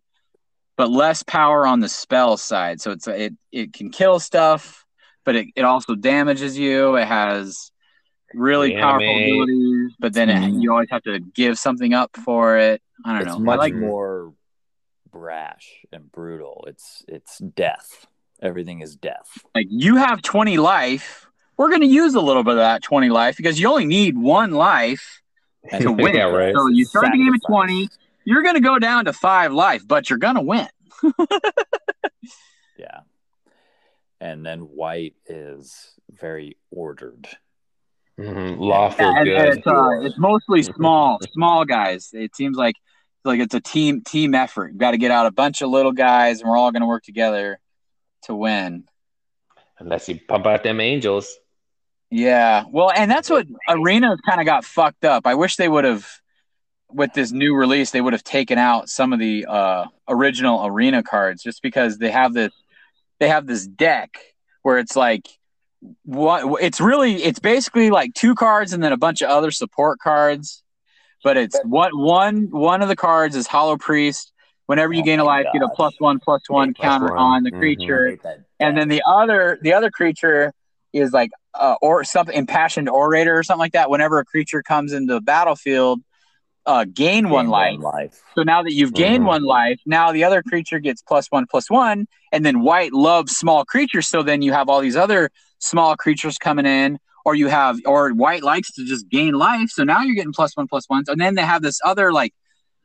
[0.77, 2.79] but less power on the spell side.
[2.79, 4.85] So it's it it can kill stuff,
[5.25, 6.95] but it, it also damages you.
[6.95, 7.71] It has
[8.33, 10.61] really powerful abilities, but then it, Mhm.
[10.61, 12.81] you always have to give something up for it.
[13.03, 13.43] I don't it's know.
[13.43, 14.33] Much like more
[15.11, 16.65] brash and brutal.
[16.67, 18.05] It's it's death.
[18.41, 19.43] Everything is death.
[19.55, 21.25] like you have 20 life.
[21.57, 24.15] We're going to use a little bit of that 20 life because you only need
[24.15, 25.23] one life
[25.71, 26.13] to win.
[26.15, 26.53] Yeah, right.
[26.53, 27.97] So you start the game at Sacrifice.
[28.27, 30.67] 20, you're going to go down to 5 life, but you're going to win.
[32.79, 32.99] Yeah.
[34.21, 37.27] And then white is very ordered.
[38.19, 38.59] Mhm.
[38.59, 39.57] Lawful And, and good.
[39.57, 42.11] it's, uh, it's mostly small, small guys.
[42.13, 42.75] It seems like
[43.25, 44.67] like it's a team team effort.
[44.69, 46.87] You've got to get out a bunch of little guys and we're all going to
[46.87, 47.59] work together
[48.25, 48.83] to win.
[49.79, 51.35] Unless you pump out them angels.
[52.11, 52.63] Yeah.
[52.69, 55.25] Well, and that's what arenas kind of got fucked up.
[55.25, 56.07] I wish they would have
[56.89, 61.03] with this new release they would have taken out some of the uh original arena
[61.03, 62.51] cards just because they have this
[63.19, 64.17] they have this deck
[64.61, 65.27] where it's like
[66.03, 69.99] what it's really it's basically like two cards and then a bunch of other support
[69.99, 70.63] cards
[71.23, 74.31] but it's what one one of the cards is Hallowed Priest.
[74.67, 77.17] Whenever you Oh gain a life get a plus one plus one plus counter one.
[77.17, 77.59] on the Mhm.
[77.59, 78.17] creature.
[78.23, 80.53] That and then the other the other creature
[80.93, 83.89] is like uh, or something impassioned orator or something like that.
[83.89, 86.01] Whenever a creature comes into the battlefield
[86.67, 88.21] uh, gain, one Gain life life.
[88.35, 89.27] so now that you've gained Mhm.
[89.27, 93.35] one life now the other creature gets plus one plus one and then white loves
[93.35, 97.47] small creatures so then you have all these other small creatures coming in or you
[97.47, 100.87] have or white likes to just gain life so now you're getting plus one plus
[100.89, 102.33] ones and then they have this other like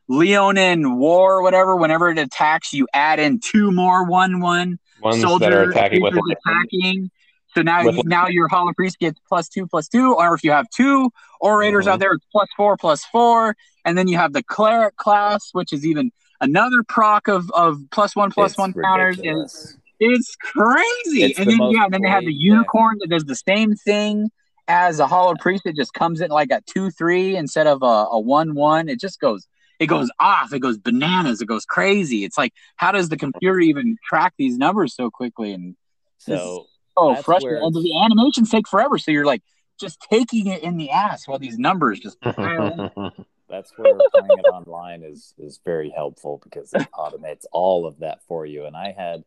[0.07, 5.21] leonin war or whatever whenever it attacks you add in two more one one Ones
[5.21, 7.09] soldier that are attacking with attacking.
[7.55, 10.43] So now, with- you, now your Hallowed Priest gets plus two, plus two, or if
[10.43, 11.91] you have two orators Mhm.
[11.91, 15.71] out there, it's plus four, plus four, and then you have the cleric class, which
[15.73, 19.17] is even another proc of of plus one, plus It's one counters.
[19.19, 19.77] And ridiculous.
[19.99, 21.23] it's crazy.
[21.23, 23.35] It's and the then most yeah, then they have the played unicorn that does the
[23.35, 24.29] same thing
[24.67, 25.65] as a hollow priest.
[25.65, 28.89] It just comes in like a two, three instead of a, a one, one.
[28.89, 29.47] It just goes.
[29.79, 30.53] It goes off.
[30.53, 31.41] It goes bananas.
[31.41, 32.23] It goes crazy.
[32.23, 35.51] It's like, how does the computer even track these numbers so quickly?
[35.51, 35.75] And
[36.19, 37.59] So Oh, That's frustrating.
[37.59, 39.41] where And the animations take forever, so you're like
[39.79, 45.03] just taking it in the ass while these numbers just that's where playing it online
[45.03, 48.65] is is very helpful because it automates all of that for you.
[48.65, 49.23] And I had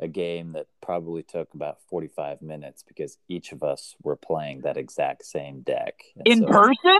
[0.00, 4.76] a game that probably took about 45 minutes because each of us were playing that
[4.78, 5.94] exact same deck.
[6.16, 6.98] And in so- person.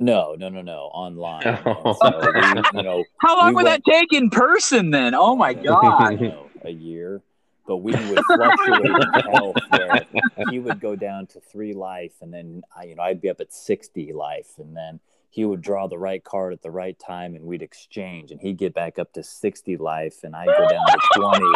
[0.00, 1.42] No, no, no, no, online.
[1.66, 1.92] Oh.
[2.00, 5.14] so we, you know, How long We would went- that take in person then?
[5.14, 6.18] Oh my god!
[6.18, 7.20] don't know, a year.
[7.66, 10.06] But we would fluctuate in health where
[10.50, 13.40] he would go down to three life, and then I, you know I'd be up
[13.40, 15.00] at sixty life, and then
[15.30, 18.58] he would draw the right card at the right time, and we'd exchange, and he'd
[18.58, 21.52] get back up to sixty life, and I'd go down to twenty.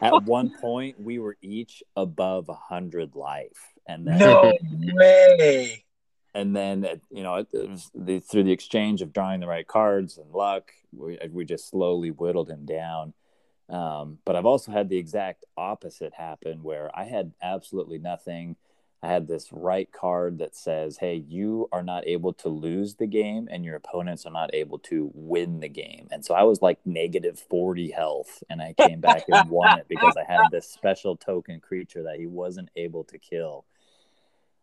[0.00, 4.52] At one point, we were each above hundred life, and then No
[4.94, 5.84] way!
[6.34, 10.18] and then you know it was the, through the exchange of drawing the right cards
[10.18, 13.14] and luck we, we just slowly whittled him down
[13.68, 18.56] um, but i've also had the exact opposite happen where i had absolutely nothing.
[19.02, 23.06] I had this right card that says hey you are not able to lose the
[23.06, 26.08] game and your opponents are not able to win the game.
[26.10, 29.86] And so i was like negative 40 health and i came back and won it
[29.88, 33.66] because i had this special token creature that he wasn't able to kill.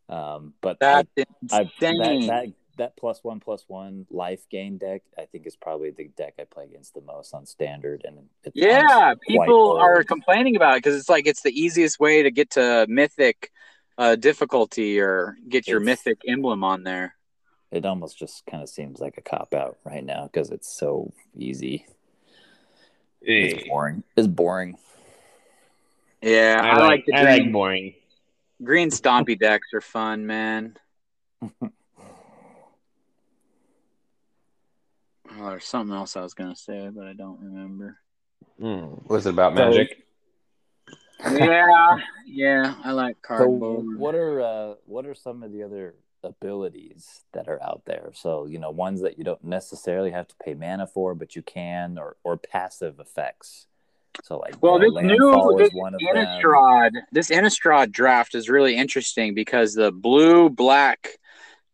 [0.10, 1.06] Um, but I
[1.52, 5.92] I, that, that that plus one plus one life gain deck, I think is probably
[5.92, 8.04] the deck I play against the most on standard.
[8.06, 12.24] And it's Yeah, people are complaining about it because it's like it's the easiest way
[12.24, 13.52] to get to mythic
[13.98, 17.16] uh, difficulty or get your It's- mythic emblem on there.
[17.72, 21.14] It almost just kind of seems like a cop out right now because it's so
[21.38, 21.86] easy.
[23.22, 24.04] It's Eh, boring.
[24.18, 24.78] It's boring.
[26.22, 27.94] Yeah, I, I like, like the I green, like boring.
[28.64, 30.78] green stompy decks are fun, man.
[35.40, 37.98] Oh, there's something else I was gonna say, but I don't remember.
[38.60, 38.96] Hmm.
[39.08, 40.04] Was it about So- magic?
[41.32, 47.24] yeah, yeah, I like So what are uh, what are some of the other abilities
[47.34, 48.12] that are out there?
[48.14, 51.42] So you know ones that you don't necessarily have to pay mana for, but you
[51.42, 53.68] can, or or passive effects.
[54.24, 56.16] So like Well, this new is this one of them.
[56.16, 61.18] Innistrad, this Innistrad draft is really interesting because the blue black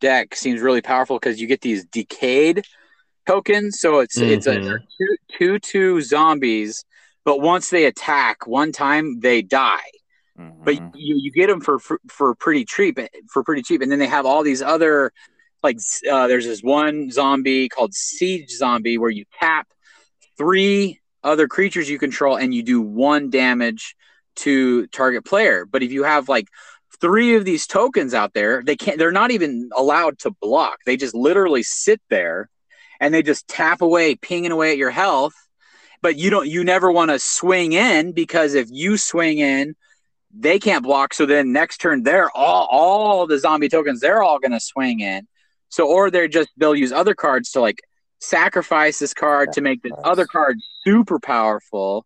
[0.01, 2.63] deck seems really powerful because you get these decayed
[3.27, 3.79] tokens.
[3.79, 4.79] So it's it's a Mhm.
[4.97, 6.83] two, two two zombies,
[7.25, 9.91] but once they attack one time, they die.
[10.63, 10.91] But Mhm.
[10.95, 12.99] you, you get them for, for for pretty cheap
[13.31, 15.11] for pretty cheap, and then they have all these other
[15.63, 15.77] like
[16.09, 19.67] uh, there's this one zombie called Siege Zombie where you tap
[20.37, 23.95] three other creatures you control and you do one damage
[24.35, 25.65] to target player.
[25.65, 26.47] But if you have like
[27.01, 28.97] three of these tokens out there, they can't.
[28.97, 30.79] They're not even allowed to block.
[30.85, 32.49] They just literally sit there
[32.99, 35.33] and they just tap away, pinging away at your health.
[36.01, 36.47] But you don't.
[36.47, 39.75] You never want to swing in because if you swing in
[40.39, 41.13] they can't block.
[41.13, 44.01] So then next turn, they're all all the zombie tokens.
[44.01, 45.27] They're all going to swing in.
[45.69, 47.81] So or they're just they'll use other cards to like
[48.19, 52.05] sacrifice this card to make this other card super powerful,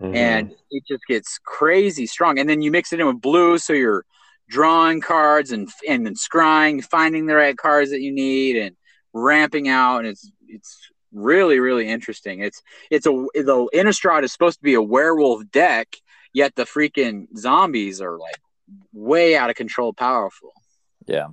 [0.00, 0.14] Mhm.
[0.14, 2.38] and it just gets crazy strong.
[2.38, 4.04] And then you mix it in with blue, so you're
[4.48, 8.76] drawing cards and and then scrying, finding the right cards that you need, and
[9.12, 9.98] ramping out.
[9.98, 12.40] And it's it's really really interesting.
[12.40, 15.96] It's it's a the Innistrad is supposed to be a werewolf deck,
[16.32, 18.40] yet the freaking zombies are like
[18.92, 20.52] way out of control powerful.
[21.06, 21.28] Yeah.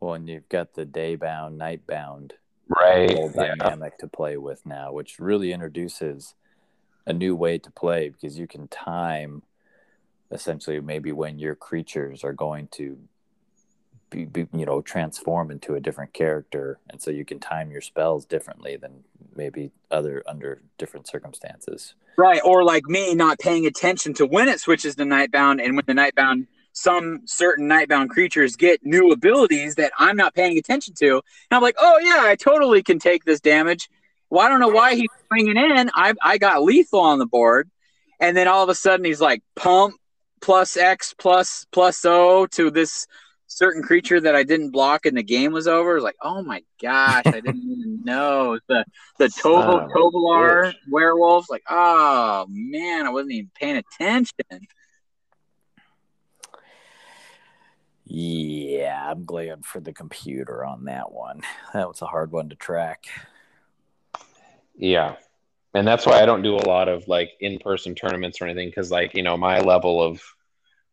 [0.00, 2.34] Well, and you've got the day bound, night bound
[2.68, 3.10] right.
[3.10, 3.54] Yeah.
[3.56, 6.34] dynamic to play with now, which really introduces
[7.06, 9.42] a new way to play because you can time
[10.30, 13.15] essentially maybe when your creatures are going to be, be
[14.16, 18.76] you know transform into a different character and so you can time your spells differently
[18.76, 19.04] than
[19.34, 24.60] maybe other under different circumstances Right, or like me not paying attention to when it
[24.60, 29.92] switches to nightbound, and when the nightbound, some certain nightbound creatures get new abilities that
[29.98, 33.40] I'm not paying attention to, and I'm like, oh yeah, I totally can take this
[33.40, 33.90] damage.
[34.30, 35.90] Well, I don't know why he's swinging in.
[35.94, 37.70] I I got lethal on the board,
[38.18, 39.94] and then all of a sudden he's like pump
[40.40, 43.06] plus X plus plus O to this
[43.46, 45.96] certain creature that I didn't block and the game was over.
[45.96, 48.84] It's like, oh my gosh, I didn't even know the
[49.18, 51.50] the Son Tovo of a Tovolar werewolf.
[51.50, 54.66] Like, oh man, I wasn't even paying attention.
[58.08, 61.40] yeah i'm glad for the computer on that one
[61.74, 63.06] that was a hard one to track
[64.76, 65.16] Yeah.
[65.74, 68.90] And that's why I don't do a lot of like in-person tournaments or anything because
[68.90, 70.22] like, you know, my level of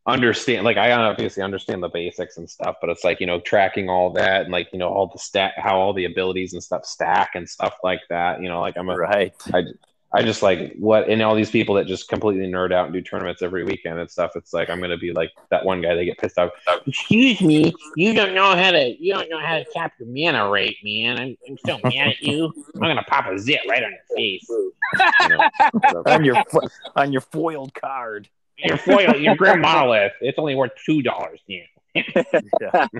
[0.05, 3.89] understand like I obviously understand the basics and stuff, but it's like, you know, tracking
[3.89, 6.85] all that and like, you know, all the stat how all the abilities and stuff
[6.85, 8.41] stack and stuff like that.
[8.41, 9.33] You know, like I'm a right
[10.15, 13.01] I just like what and all these people that just completely nerd out and do
[13.01, 14.31] tournaments every weekend and stuff.
[14.35, 15.95] It's like I'm gonna be like that one guy.
[15.95, 16.51] They get pissed off.
[16.85, 20.47] Excuse me, you don't know how to you don't know how to cap your mana
[20.51, 21.17] rate, man.
[21.19, 22.53] I'm, I'm so mad at you.
[22.75, 24.47] I'm gonna pop a zit right on your face.
[25.21, 25.49] You know,
[26.05, 30.13] on your fo- on your foiled card your foil, your grim monolith.
[30.21, 31.63] It's only worth two dollars now.
[32.61, 32.87] yeah.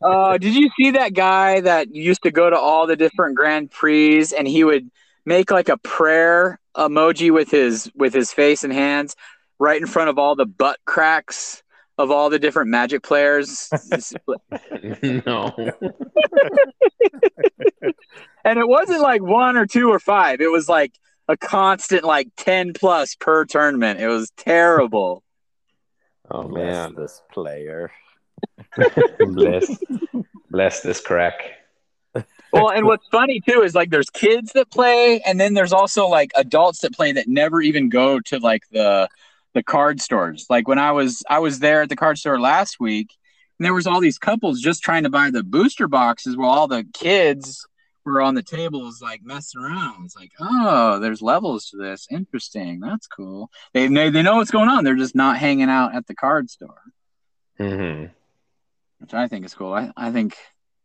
[0.00, 3.68] Uh, did you see that guy that used to go to all the different Grand
[3.68, 4.88] Prix and he would
[5.24, 9.16] make like a prayer emoji with his with his face and hands
[9.58, 11.64] right in front of all the butt cracks
[11.98, 13.68] of all the different Magic players?
[15.02, 15.52] no.
[18.44, 20.40] and it wasn't like one or two or five.
[20.40, 20.92] It was like
[21.28, 24.00] a constant like 10 plus per tournament.
[24.00, 25.22] It was terrible.
[26.30, 26.94] Oh Bless man.
[26.94, 27.90] this player
[29.18, 29.76] bless
[30.50, 31.42] bless this crack.
[32.52, 36.06] well, and what's funny too is like there's kids that play, and then there's also
[36.06, 39.08] like adults that play that never even go to like the
[39.54, 40.46] the card stores.
[40.48, 43.10] Like when I was I was there at the card store last week,
[43.58, 46.68] and there was all these couples just trying to buy the booster boxes while all
[46.68, 47.66] the kids
[48.08, 50.04] were on the tables like messing around.
[50.04, 52.06] It's like, oh, there's levels to this.
[52.10, 52.80] Interesting.
[52.80, 53.50] That's cool.
[53.74, 54.84] They they, they know what's going on.
[54.84, 56.82] They're just not hanging out at the card store,
[57.58, 58.04] hmm
[58.98, 59.72] which I think is cool.
[59.72, 60.36] I, I think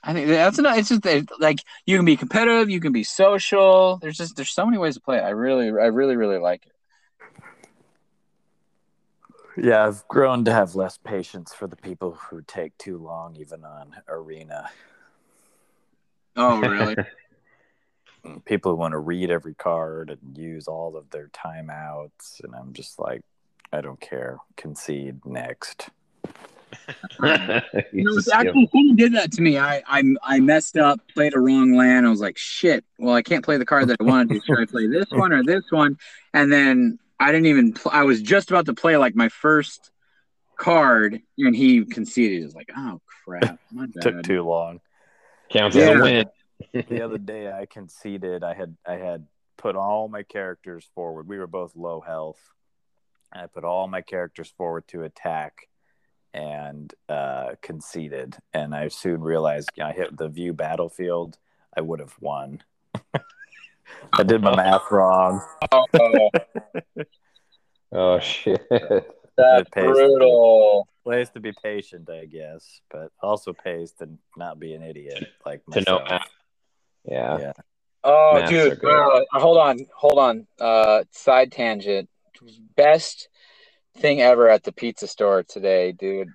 [0.04, 0.78] I think that's not.
[0.78, 1.06] It's just
[1.40, 3.98] like you can be competitive, you can be social.
[4.02, 5.22] There's just there's so many ways to play it.
[5.24, 6.74] I really, I really, really like it.
[9.58, 13.64] Yeah, I've grown to have less patience for the people who take too long, even
[13.64, 14.70] on arena.
[16.36, 16.96] Oh, really?
[18.46, 22.74] people who want to read every card and use all of their timeouts, and I'm
[22.74, 23.22] just like,
[23.72, 24.38] I don't care.
[24.56, 25.90] Concede next.
[27.22, 29.58] you know, actually, someone did that to me.
[29.58, 32.06] I, I I messed up, played a wrong land.
[32.06, 32.84] I was like, shit.
[32.98, 34.42] Well, I can't play the card that I wanted to.
[34.46, 35.98] Should I play this one or this one?
[36.34, 37.74] And then I didn't even.
[37.74, 39.92] Pl- I was just about to play like my first
[40.58, 42.40] card, and he conceded.
[42.40, 44.80] He was like, "Oh crap, my bad." Took too long.
[45.54, 46.26] Counts as a win.
[46.74, 48.44] the other day, I conceded.
[48.44, 51.28] I had I had put all my characters forward.
[51.28, 52.40] We were both low health.
[53.32, 55.68] I put all my characters forward to attack,
[56.34, 58.36] and uh, conceded.
[58.52, 61.38] And I soon realized you know, I hit the view battlefield.
[61.78, 62.64] I would have won.
[64.14, 65.40] I did my math wrong.
[65.72, 66.30] Oh,
[67.92, 68.68] oh shit.
[69.38, 70.88] that's brutal.
[71.06, 75.62] Ways to be patient, I guess, but also pays to not be an idiot like
[75.74, 76.20] To know
[77.06, 77.40] Yeah.
[77.40, 77.54] Yeah.
[78.06, 80.48] Oh, Maths are dude, uh, hold on, hold on.
[80.60, 82.10] Uh, side tangent.
[82.76, 83.30] Best
[83.98, 86.30] thing ever at the pizza store today, dude.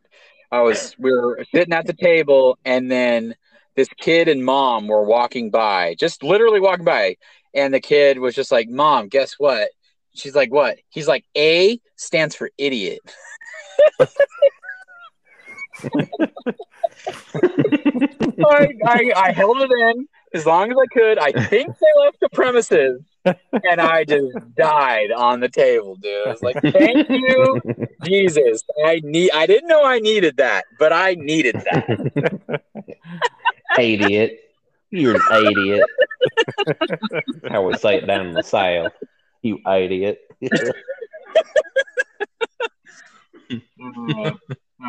[0.51, 3.35] I was we were sitting at the table, and then
[3.77, 7.17] this kid and mom were walking by, just literally walking by,
[7.55, 9.69] and the kid was just like, "Mom, guess what?"
[10.15, 13.01] She's like, "What?" He's like, "A stands for idiot."
[18.45, 21.19] I, I, I held it in as long as I could.
[21.19, 24.27] I think they left the premises, and I just
[24.57, 26.27] died on the table, dude.
[26.27, 27.61] I was like, "Thank you,
[28.05, 29.31] Jesus." I need.
[29.33, 32.61] I didn't know I needed that, but I needed that.
[33.79, 34.41] idiot.
[34.91, 35.85] You're an idiot.
[37.49, 38.93] How we say it down in the south.
[39.43, 40.21] You idiot.
[43.51, 44.35] Mm-hmm.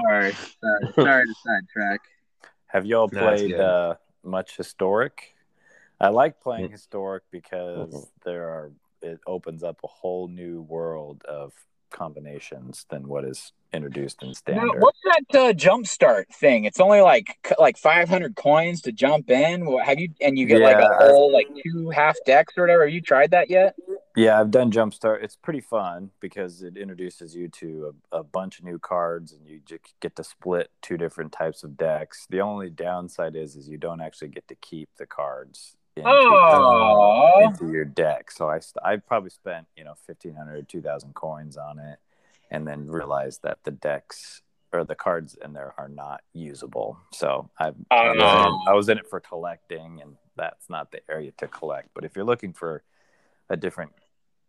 [0.10, 2.02] Sorry, sorry, sorry to sidetrack.
[2.68, 3.60] Have y'all No, played good.
[3.60, 5.36] uh, much historic?
[6.00, 6.72] I like playing Mm.
[6.72, 8.10] historic because Mhm.
[8.26, 11.54] there are it opens up a whole new world of
[11.92, 14.76] combinations than what is introduced in Now, standard.
[14.78, 16.66] what's that uh, jump start thing?
[16.66, 19.66] It's only like like 500 coins to jump in.
[19.84, 22.86] Have you and you get like a Yeah, whole like two half decks or whatever.
[22.86, 23.76] Have you tried that yet?
[24.16, 25.24] Yeah, I've done Jumpstart.
[25.24, 29.48] It's pretty fun because it introduces you to a, a bunch of new cards, and
[29.48, 32.28] you just get to split two different types of decks.
[32.30, 37.42] The only downside is, is you don't actually get to keep the cards into, Oh,
[37.44, 38.32] into your deck.
[38.32, 42.00] So I, I probably spent you know 1500 2000 coins on it,
[42.52, 44.42] and then realized that the decks
[44.72, 46.98] or the cards in there are not usable.
[47.12, 48.72] So I, I, was in.
[48.72, 51.90] I was in it for collecting, and that's not the area to collect.
[51.94, 52.84] But if you're looking for
[53.50, 53.92] a different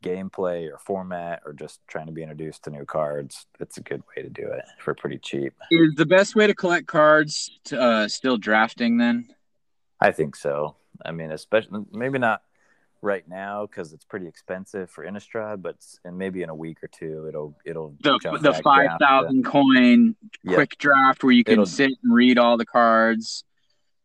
[0.03, 4.03] gameplay or format, or just trying to be introduced to new cards, it's a good
[4.15, 5.55] way to do it for pretty cheap.
[5.71, 8.99] is the best way to collect cards to, uh, still drafting?
[8.99, 9.29] Then
[10.01, 10.77] I think so.
[11.05, 12.43] I mean, especially maybe not
[13.03, 16.89] right now because it's pretty expensive for Innistrad, but and maybe in a week or
[16.89, 20.55] two it'll it'll the jump the back five down to- thousand coin Yeah.
[20.55, 23.45] quick draft where you can It'll- sit and read all the cards.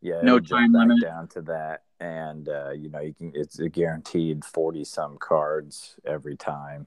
[0.00, 1.02] yeah, no it'll time back limit.
[1.02, 5.96] down to that, and uh, you know you can it's a guaranteed forty some cards
[6.06, 6.86] every time.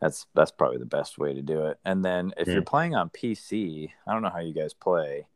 [0.00, 1.78] That's that's probably the best way to do it.
[1.84, 2.54] And then if Hmm.
[2.54, 5.26] you're playing on PC, I don't know how you guys play,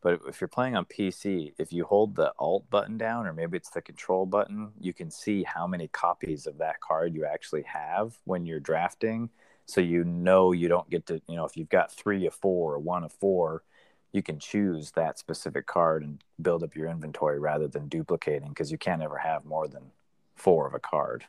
[0.00, 3.56] but if you're playing on PC, if you hold the Alt button down, or maybe
[3.56, 7.62] it's the Control button, you can see how many copies of that card you actually
[7.64, 9.30] have when you're drafting.
[9.66, 12.74] So you know you don't get to you know if you've got three of four
[12.74, 13.64] or one of four,
[14.12, 18.70] you can choose that specific card and build up your inventory rather than duplicating because
[18.70, 19.90] you can't ever have more than
[20.36, 21.24] four of a card.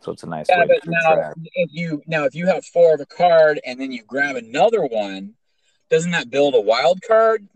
[0.00, 1.34] So it's a nice Yeah, way but to now track.
[1.54, 4.86] if you now if you have four of a card and then you grab another
[4.86, 5.34] one,
[5.90, 7.48] doesn't that build a wild card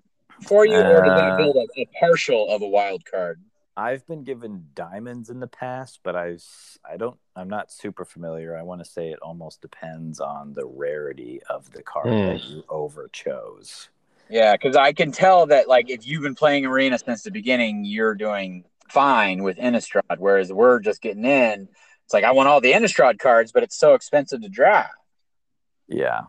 [0.43, 3.41] for you, or does that Uh, build a, a partial of a wild card?
[3.77, 6.37] I've been given diamonds in the past, but I
[6.85, 8.57] I don't I'm not super familiar.
[8.57, 12.27] I want to say it almost depends on the rarity of the card Hmm.
[12.27, 13.89] that you over chose.
[14.29, 17.85] Yeah, because I can tell that like if you've been playing Arena since the beginning,
[17.85, 21.69] you're doing fine with Innistrad, whereas we're just getting in.
[22.05, 24.93] It's like I want all the Innistrad cards, but it's so expensive to draft.
[25.89, 26.23] Yeah.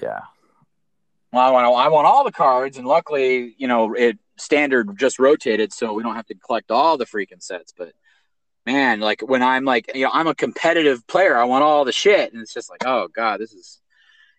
[0.00, 0.20] Yeah.
[1.32, 5.18] Well, I want I want all the cards, and luckily, you know, it standard just
[5.18, 7.72] rotated, so we don't have to collect all the freaking sets.
[7.76, 7.92] But
[8.66, 11.92] man, like when I'm like, you know, I'm a competitive player, I want all the
[11.92, 13.80] shit, and it's just like, oh god, this is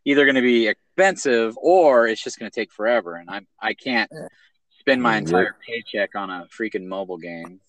[0.05, 3.73] either going to be expensive or it's just going to take forever, and I'm I
[3.73, 4.11] can't
[4.79, 5.19] spend my mm, Yeah.
[5.19, 7.59] entire paycheck on a freaking mobile game.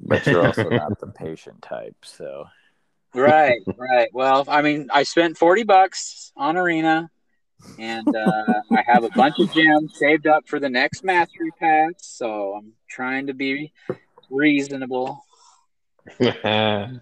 [0.00, 2.46] But you're also not the patient type, so
[3.14, 4.08] Right, right.
[4.12, 7.10] Well, I mean, I spent forty bucks on Arena,
[7.78, 11.94] and uh, I have a bunch of gems saved up for the next mastery pass.
[11.98, 13.72] So I'm trying to be
[14.30, 15.24] reasonable.
[16.20, 17.00] speaking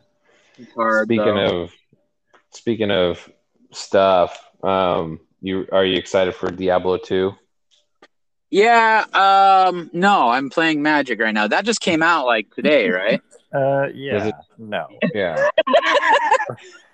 [1.16, 1.62] though.
[1.62, 1.72] of
[2.50, 3.28] speaking of
[3.72, 7.34] stuff, um, you are you excited for Diablo two?
[8.50, 11.46] Yeah, um, no, I'm playing Magic right now.
[11.46, 13.22] That just came out like today, right?
[13.54, 14.28] uh yeah.
[14.28, 14.86] it- No.
[15.14, 15.50] Yeah,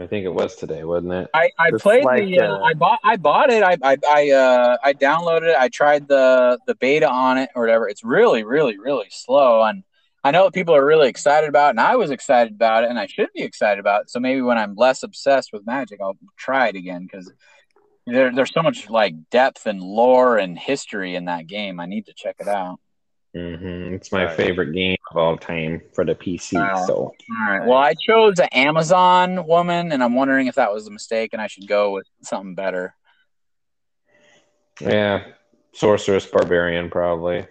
[0.00, 1.30] I think it was today, wasn't it?
[1.34, 3.62] I, I It's played like, the uh, uh, I bought I bought it.
[3.62, 5.56] I I I uh I downloaded it.
[5.56, 7.86] I tried the the beta on it or whatever.
[7.86, 9.84] It's really really really slow and
[10.22, 12.98] I know people are really excited about it, and I was excited about it and
[12.98, 14.10] I should be excited about it.
[14.10, 17.30] So maybe when I'm less obsessed with Magic, I'll try it again cuz
[18.06, 21.78] there, there's so much like depth and lore and history in that game.
[21.78, 22.80] I need to check it out.
[23.34, 24.36] Hmm It's my Right.
[24.36, 26.56] favorite game of all time for the PC.
[26.56, 26.84] Wow.
[26.86, 27.14] So All
[27.48, 27.64] right.
[27.66, 31.40] Well, I chose an Amazon woman, and I'm wondering if that was a mistake, and
[31.40, 32.94] I should go with something better.
[34.80, 35.32] yeah,
[35.72, 37.38] sorceress barbarian probably.
[37.38, 37.46] Okay.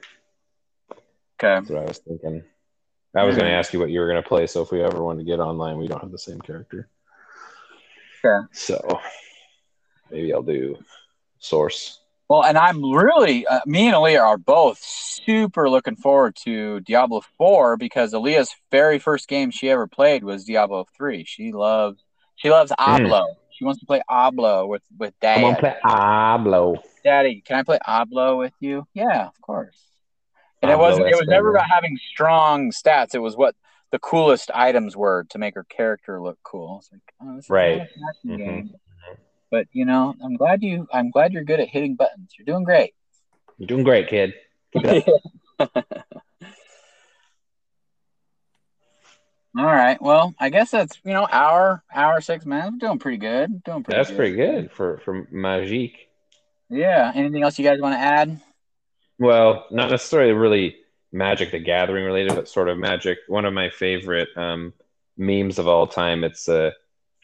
[1.39, 2.43] That's what I was thinking.
[3.15, 4.45] I was going to ask you what you were going to play.
[4.47, 6.89] So if we ever want to get online, we don't have the same character.
[8.21, 8.49] Sure.
[8.51, 8.99] So
[10.11, 10.77] maybe I'll do
[11.39, 11.99] source.
[12.29, 17.21] Well, and I'm really, uh, me and Aaliyah are both super looking forward to Diablo
[17.39, 21.25] 4 because Aaliyah's very first game she ever played was Diablo 3.
[21.25, 22.03] She loves,
[22.35, 23.33] she loves Oblo.
[23.49, 26.77] She wants to play Oblo with with I'm gonna play Ablo.
[27.03, 28.87] Daddy, can I play Oblo with you?
[28.93, 29.77] Yeah, of course.
[30.61, 31.07] And it wasn't.
[31.07, 33.15] It was never about having strong stats.
[33.15, 33.55] It was what
[33.91, 36.77] the coolest items were to make her character look cool.
[36.79, 37.81] It's like, oh, this is Right.
[37.81, 38.71] a game.
[39.51, 40.87] But you know, I'm glad you.
[40.93, 42.33] I'm glad you're good at hitting buttons.
[42.37, 42.93] You're doing great.
[43.57, 44.33] You're doing great, kid.
[44.73, 45.09] Keep it
[45.59, 45.85] up.
[49.57, 49.99] All right.
[50.01, 52.67] Well, I guess that's you know hour hour six man.
[52.67, 53.63] I'm doing pretty good.
[53.63, 53.97] Doing pretty.
[53.97, 54.17] That's good.
[54.17, 55.95] pretty good for for Magique.
[56.69, 57.11] Yeah.
[57.15, 58.39] Anything else you guys want to add?
[59.17, 60.77] Well, not necessarily really
[61.11, 63.17] Magic the Gathering related, but sort of Magic.
[63.27, 64.73] One of my favorite um,
[65.17, 66.23] memes of all time.
[66.23, 66.73] It's a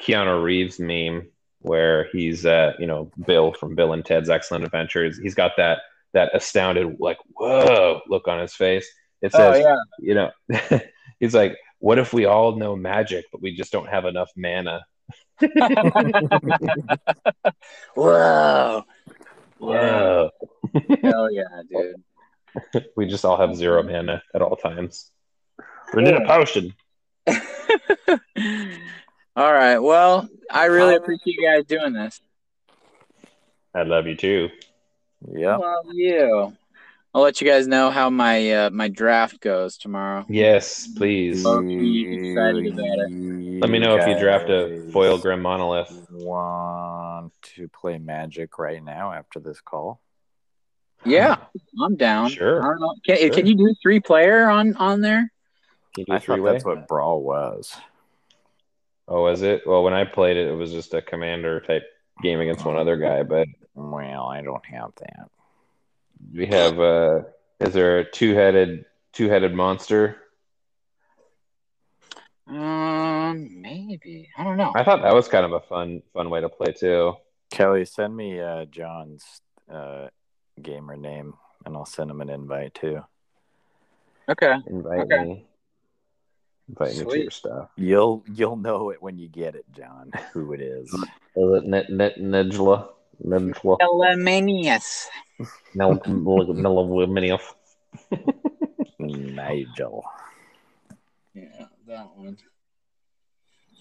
[0.01, 1.27] Keanu Reeves meme
[1.65, 5.17] where he's, uh, you know, Bill from Bill and Ted's Excellent Adventures.
[5.17, 5.79] He's got that
[6.13, 8.87] that astounded, like, whoa, look on his face.
[9.21, 9.75] It Oh says, yeah.
[9.99, 10.31] you know,
[11.19, 14.85] he's like, what if we all know magic, but we just don't have enough mana?
[17.95, 18.83] Whoa.
[19.57, 20.29] Whoa.
[21.01, 22.85] Hell yeah, dude.
[22.95, 25.11] we just all have zero mana at all times.
[25.93, 26.73] We need a potion.
[29.35, 29.79] All right.
[29.79, 32.21] Well, I really appreciate you guys doing this.
[33.73, 34.49] I love you too.
[35.33, 35.59] Yep.
[35.59, 36.53] Love you.
[37.13, 40.25] I'll let you guys know how my uh, my draft goes tomorrow.
[40.27, 41.43] Yes, please.
[41.43, 43.59] Well, be about it.
[43.61, 45.91] Let me know if you draft a foil grim monolith.
[46.11, 50.01] Want to play Magic right now after this call?
[51.05, 51.37] Yeah,
[51.81, 52.29] I'm down.
[52.29, 52.61] Sure.
[52.61, 52.95] I don't know.
[53.05, 53.29] Can, Sure.
[53.29, 55.31] can you do three player on on there?
[55.93, 56.51] Can you do I a three thought way?
[56.51, 57.73] that's what Brawl was.
[59.07, 59.61] Oh, was it?
[59.67, 61.83] Well, when I played it, it was just a commander type
[62.23, 63.23] game against one other guy.
[63.23, 65.29] But Well, I don't have that.
[66.33, 66.79] we have.
[66.79, 67.21] uh
[67.59, 70.17] Is there a two headed two headed monster?
[72.47, 74.29] Um, maybe.
[74.37, 74.71] I don't know.
[74.75, 77.13] I thought that was kind of a fun fun way to play too.
[77.51, 79.41] Kelly, send me uh, John's
[79.71, 80.07] uh,
[80.61, 81.35] gamer name,
[81.65, 83.03] and I'll send him an invite too.
[84.29, 84.55] Okay.
[84.67, 85.23] Invite Okay.
[85.23, 85.45] me.
[86.69, 87.69] Invite me to your stuff.
[87.75, 90.11] You'll you'll know it when you get it, John.
[90.33, 90.91] Who it is?
[90.91, 91.03] Is
[91.35, 92.89] it Net Net Nidgela?
[93.23, 93.77] Nidgela?
[93.79, 95.05] Elamanius.
[95.75, 97.39] Nel Nel
[98.99, 100.03] Nigel.
[101.33, 102.37] Yeah, that one.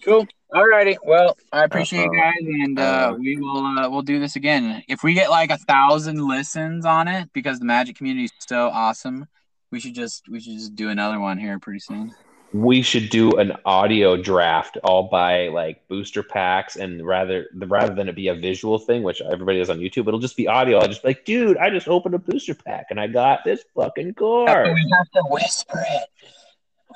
[0.03, 0.27] Cool.
[0.53, 0.97] All righty.
[1.03, 2.31] Well, I appreciate you Uh-oh.
[2.31, 4.83] guys, and uh, Uh, we will uh, we'll do this again.
[4.87, 8.67] If we get like a thousand listens on it, because the Magic community is so
[8.67, 9.25] awesome,
[9.71, 12.13] we should just we should just do another one here pretty soon.
[12.53, 18.07] We should do an audio draft all by like booster packs and rather rather than
[18.07, 20.87] it be a visual thing which everybody does on youtube it'll just be audio i'll
[20.87, 24.13] just be like dude i just opened a booster pack and i got this fucking
[24.13, 26.09] card we have to whisper it.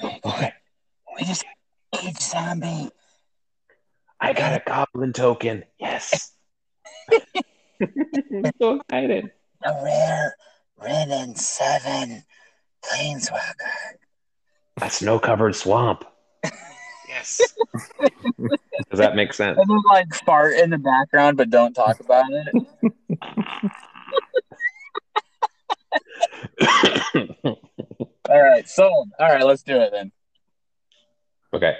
[0.01, 0.51] We,
[1.17, 1.43] we just
[2.03, 2.89] each zombie.
[4.21, 6.31] i got a goblin token yes
[7.11, 9.31] i'm so excited
[9.65, 10.35] A rare
[10.81, 12.23] red and seven
[12.83, 13.97] planeswalker
[14.81, 16.05] a snow covered swamp.
[17.07, 17.41] Yes.
[18.89, 19.57] Does that make sense?
[19.57, 22.53] And then like fart in the background, but don't talk about it.
[28.29, 29.09] all right, sold.
[29.19, 30.11] All right, let's do it then.
[31.53, 31.75] Okay.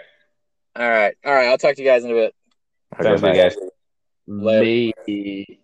[0.76, 1.16] All right.
[1.26, 1.48] All right.
[1.48, 2.36] I'll talk to you guys in a bit.
[3.02, 3.56] Sounds good, guys.
[4.28, 4.94] Later.
[5.08, 5.59] Later.